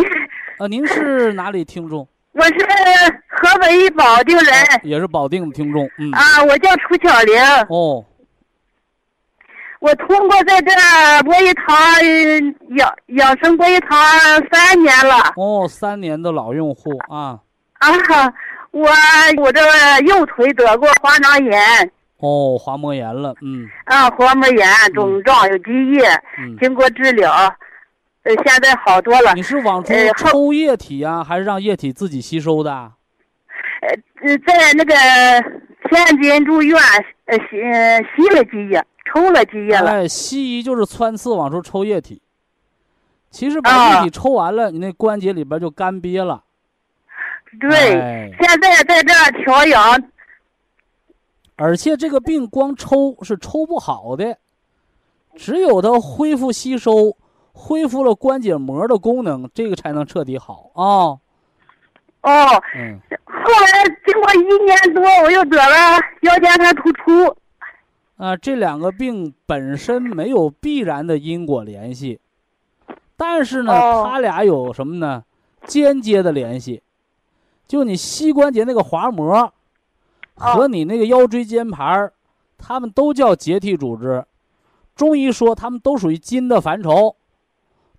[0.58, 2.06] 啊，您是哪里听众？
[2.34, 2.54] 我是
[3.26, 4.54] 河北保定人，
[4.84, 5.90] 也是保定的听众。
[5.98, 7.34] 嗯啊，我叫楚巧玲。
[7.68, 8.04] 哦，
[9.80, 10.70] 我通过在这
[11.24, 11.66] 博一堂
[12.76, 13.98] 养养生博一堂
[14.52, 15.34] 三年了。
[15.34, 17.40] 哦，三年的老用户啊。
[17.80, 17.90] 啊。
[18.77, 18.87] 我
[19.43, 19.61] 我这
[20.05, 26.05] 右腿得过滑囊炎，哦，滑膜炎了，嗯，啊，滑膜炎肿胀有积液，
[26.61, 27.33] 经过治疗，
[28.24, 29.33] 呃，现在好多了。
[29.33, 32.70] 你是往出抽液体呀，还是让液体自己吸收的？
[33.81, 34.95] 呃，在那个
[35.89, 36.79] 天津住院，
[37.24, 37.57] 呃，吸
[38.14, 39.91] 吸了积液，抽了积液了。
[39.91, 42.20] 哎，西医就是穿刺往出抽液体，
[43.31, 46.43] 其实把液体抽完了，你那关节里边就干瘪了。
[47.59, 50.03] 对，现在在这调养，
[51.57, 54.36] 而且这个病光抽是抽不好的，
[55.34, 57.16] 只有它恢复吸收，
[57.53, 61.18] 恢复了关节膜的功能，这个才能彻底好啊。
[62.22, 67.36] 哦，嗯，后来经过一年多，我又得了腰间盘突出。
[68.16, 72.18] 啊，这两个病本身没有必然的因果联系，
[73.16, 73.72] 但是呢，
[74.05, 75.24] 它俩有什么呢？
[75.66, 76.82] 间接的联系。
[77.66, 79.52] 就你膝关节那个滑膜，
[80.34, 82.12] 和你那个腰椎间盘，
[82.56, 84.24] 它们都叫结缔组织。
[84.94, 87.16] 中医说它们都属于筋的范畴，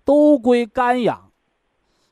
[0.04, 1.30] 都归肝养。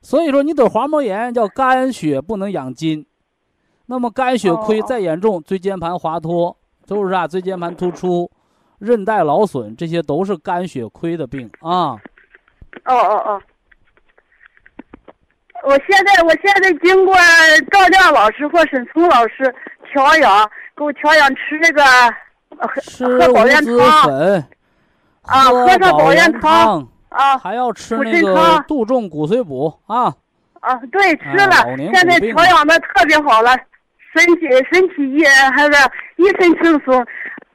[0.00, 3.04] 所以说你得滑膜炎叫肝血不能养筋，
[3.86, 7.26] 那么肝血亏再严重，椎间盘滑脱，是不是啊？
[7.26, 8.30] 椎间盘突出、
[8.78, 11.94] 韧带劳损，这些都是肝血亏的病啊。
[12.84, 13.42] 哦哦哦。
[15.64, 17.16] 我现在，我现在经过
[17.70, 19.52] 赵亮老师或沈聪老师
[19.92, 21.82] 调养，给我调养吃那个
[22.96, 24.44] 喝喝保元汤，
[25.22, 30.14] 啊，喝上保元汤啊，还要吃那个杜仲骨髓补啊。
[30.60, 31.52] 啊，对，吃了，
[31.92, 33.56] 现在调养的特别好了，
[34.14, 35.72] 身体身体也还是
[36.16, 37.06] 一身轻松，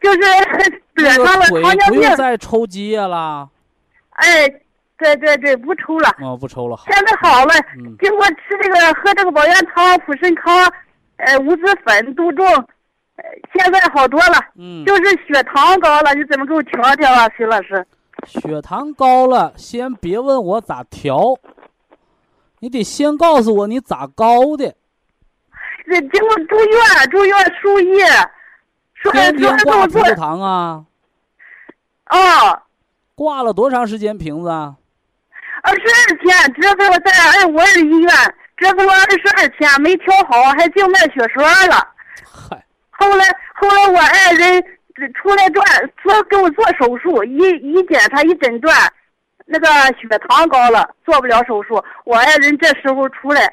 [0.02, 0.20] 就是
[0.96, 1.96] 得上了糖尿病。
[1.96, 3.48] 不用再抽积液了。
[4.12, 4.52] 哎。
[5.02, 6.16] 对对对，不抽了。
[6.22, 6.78] 哦，不抽了。
[6.86, 7.54] 现在好了，
[8.00, 10.72] 经过吃这个喝这个保元汤、补肾康，
[11.18, 12.46] 呃，五子粉、杜仲，
[13.52, 14.38] 现在好多了。
[14.56, 14.86] 嗯。
[14.86, 17.84] 就是血糖高了，你怎么给我调调啊，徐老师？
[18.28, 21.36] 血糖高了，先别问我咋调，
[22.60, 24.76] 你得先告诉我你咋高的。
[25.88, 28.06] 这经过住院，住院输液，
[28.94, 30.86] 说天天挂葡萄糖啊。
[32.12, 32.62] 哦。
[33.16, 34.76] 挂了多长时间瓶子啊？
[35.64, 38.10] 二十二天，这次我在二五二医院，
[38.58, 41.88] 这次我二十二天没调好，还静脉血栓了。
[42.24, 42.64] 嗨。
[42.90, 44.64] 后来，后来我爱人
[45.14, 45.64] 出来转
[46.04, 48.76] 做给我做手术，一一检查一诊断，
[49.46, 49.68] 那个
[50.00, 51.84] 血糖高了，做不了手术。
[52.06, 53.52] 我爱人这时候出来，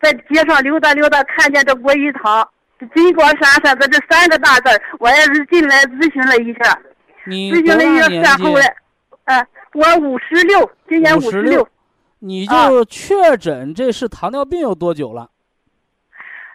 [0.00, 2.46] 在街上溜达溜达，看见这国医堂，
[2.94, 6.78] 金光闪闪的这三个大字我爱人进来咨询了一下，
[7.26, 8.76] 咨询了一下，后来，
[9.24, 9.46] 嗯。
[9.76, 11.68] 我五十六，今年五十六，
[12.20, 15.28] 你就确诊这是糖尿病有多久了？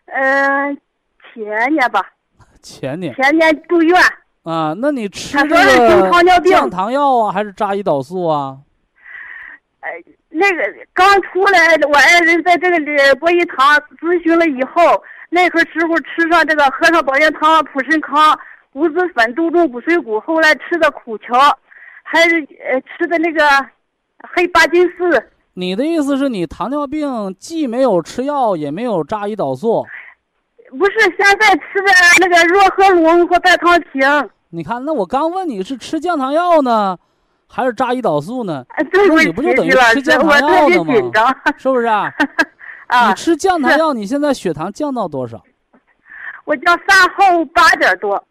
[0.08, 0.76] 嗯，
[1.32, 2.04] 前年吧。
[2.64, 3.14] 前年。
[3.14, 3.96] 前年住院。
[4.42, 6.10] 啊，那你吃这个
[6.44, 8.58] 降糖药啊，还是扎胰岛素啊？
[9.82, 9.90] 呃，
[10.30, 18.36] 那个刚出来，我爱人在这个里博医堂咨询了以后，那个时候吃上这个喝上保健汤、普参康、
[18.74, 21.38] 五子粉、杜仲补髓骨，后来吃的苦荞，
[22.12, 23.42] 还是呃吃的那个
[24.36, 25.30] 黑八金四。
[25.54, 29.86] 你的意思是你糖尿病既没有吃药，也没有扎胰岛素？
[30.72, 34.30] 不是，现在吃的那个若和龙和代糖平。
[34.50, 36.98] 你看，那我刚问你是吃降糖药呢，
[37.48, 38.66] 还是扎胰岛素呢？
[38.78, 40.94] 那你不就等于吃降糖药呢吗？
[41.58, 42.12] 是不是啊？
[42.88, 43.08] 啊。
[43.08, 45.42] 你吃降糖药，你现在血糖降到多少？
[46.44, 48.22] 我叫饭后八点多。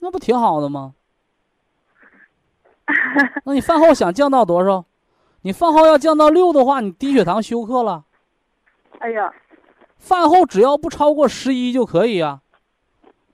[0.00, 0.94] 那不挺好的吗？
[3.44, 4.84] 那你饭后想降到多少？
[5.42, 8.04] 你饭后要降到六的话，你低血糖休克了。
[8.98, 9.32] 哎呀，
[9.96, 12.40] 饭后只要不超过十一就可以啊。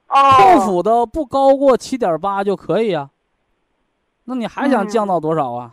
[0.09, 0.17] 哦。
[0.37, 3.11] 空腹的不高过七点八就可以啊。
[4.25, 5.71] 那你还想降到多少啊？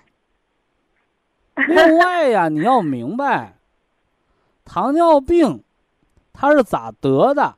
[1.56, 3.58] 另外呀，你要明白，
[4.64, 5.64] 糖尿病
[6.34, 7.56] 它是咋得的？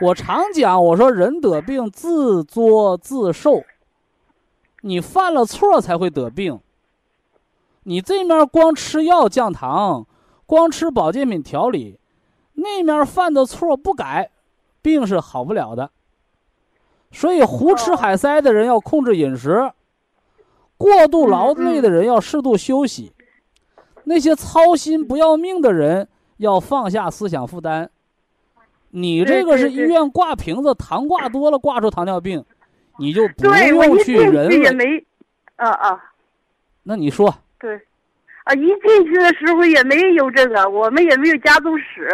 [0.00, 3.64] 我常讲，我说人得病自作自受，
[4.82, 6.60] 你犯了错才会得病。
[7.84, 10.06] 你这面光吃药降糖，
[10.46, 11.98] 光吃保健品调理，
[12.54, 14.30] 那面犯的错不改，
[14.82, 15.90] 病是好不了的。
[17.10, 19.72] 所以胡吃海塞的人要控制饮食，
[20.76, 23.12] 过度劳累的人要适度休息，
[24.04, 27.90] 那些操心不要命的人要放下思想负担。
[28.90, 32.44] 你这个是医院挂瓶子，糖挂多了挂出糖尿病，
[32.98, 35.06] 你就不用去人为。
[35.56, 36.04] 啊啊，
[36.82, 37.34] 那你说。
[37.58, 37.74] 对，
[38.44, 42.08] 啊，一进去的时候也没有这个，我们也没有家族史。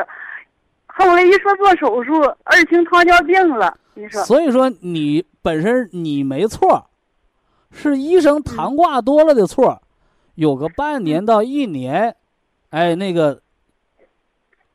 [0.86, 4.22] 后来一说做手术，二型糖尿病了，你说。
[4.24, 6.88] 所以说你本身你没错，
[7.70, 9.82] 是医生糖挂多了的错，
[10.36, 12.16] 有个半年到一年，
[12.70, 13.42] 哎，那个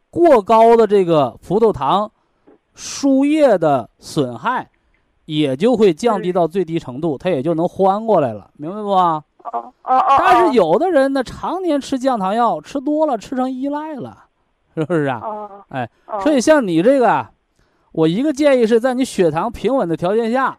[0.09, 2.11] 过高的这个葡萄糖
[2.75, 4.69] 输液的损害，
[5.29, 8.89] 也就会降低到最低程度，它也就能缓过来了，明白不？
[8.89, 10.03] 哦哦哦！
[10.17, 14.25] 但是有的人呢，常年吃降糖药，吃多了，吃成依赖了，
[14.73, 15.19] 是不是啊？
[15.23, 15.63] 哦。
[15.69, 15.87] 哎，
[16.23, 17.27] 所以像你这个，
[17.91, 20.57] 我一个建议是在你血糖平稳的条件下，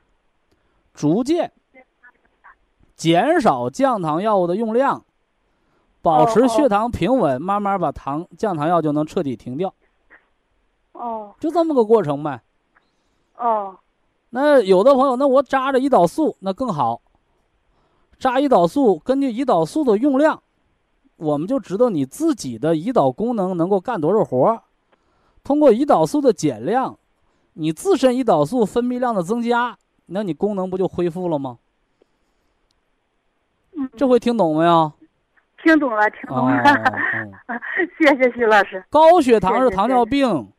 [0.94, 1.50] 逐渐
[2.94, 5.02] 减少降糖药物的用量，
[6.00, 9.74] 保持血糖平稳，慢慢把糖降糖药就能彻底停掉。
[10.92, 11.34] 哦。
[11.40, 12.40] 就这么个过程呗。
[13.36, 13.76] 哦。
[14.30, 17.02] 那有的朋友，那我扎着胰岛素，那更好。
[18.18, 20.42] 扎胰岛素，根据胰岛素的用量，
[21.16, 24.62] 我们就知道你自己的胰岛功能能够干多少活
[25.42, 26.98] 通过胰岛素的减量，
[27.54, 29.76] 你自身胰岛素分泌量的增加，
[30.06, 31.58] 那你功能不就恢复了吗？
[33.96, 34.92] 这回听懂没有？
[35.62, 36.62] 听懂了，听懂了。
[37.98, 38.84] 谢谢徐老师。
[38.90, 40.52] 高血糖是糖尿病，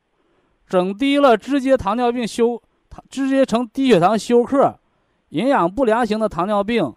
[0.68, 2.62] 整低了直接糖尿病休，
[3.10, 4.80] 直接成低血糖休克，
[5.30, 6.94] 营养不良型的糖尿病。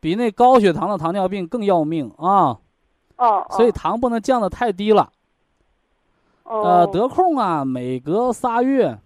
[0.00, 2.56] 比那高血糖的糖尿病更要命啊！
[3.16, 5.12] 哦，所以糖不能降的太低了。
[6.44, 8.96] 呃，得空啊，每隔仨月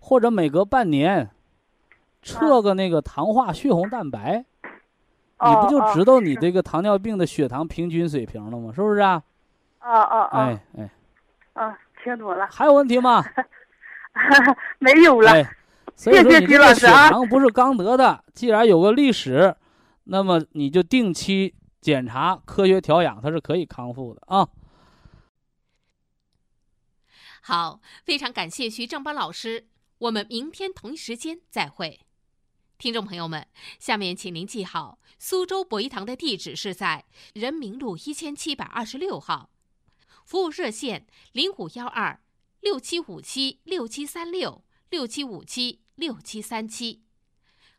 [0.00, 1.28] 或者每隔半年
[2.22, 8.72] 测个那个糖化血红蛋白，你不就知道你这个糖尿病的血糖平均水平了吗？
[8.74, 9.22] 是不是啊？
[9.80, 10.30] 啊啊啊！
[10.32, 10.90] 哎哎，
[11.52, 12.48] 啊，清楚了。
[12.50, 13.22] 还有问题吗？
[14.78, 15.32] 没有了。
[15.94, 19.56] 所以说你这个血糖不是刚得的，既然有个历史，
[20.04, 24.46] 那么你就定期检查、科学调养，它是可以康复的啊。
[27.40, 32.00] 好，非常感谢徐正邦老师，我们明天同一时间再会。
[32.76, 33.46] 听众朋友们，
[33.78, 39.48] 下面请您记好，苏州博医堂的地址是在人民路一千七百二十六号，
[40.26, 42.20] 服务热线零五幺二
[42.66, 45.82] 六七五七六七三六六七五七。
[45.94, 47.04] 六七三七，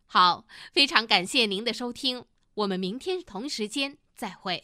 [0.07, 2.25] 好，非常感谢您的收听，
[2.55, 4.63] 我们明天同时间再会。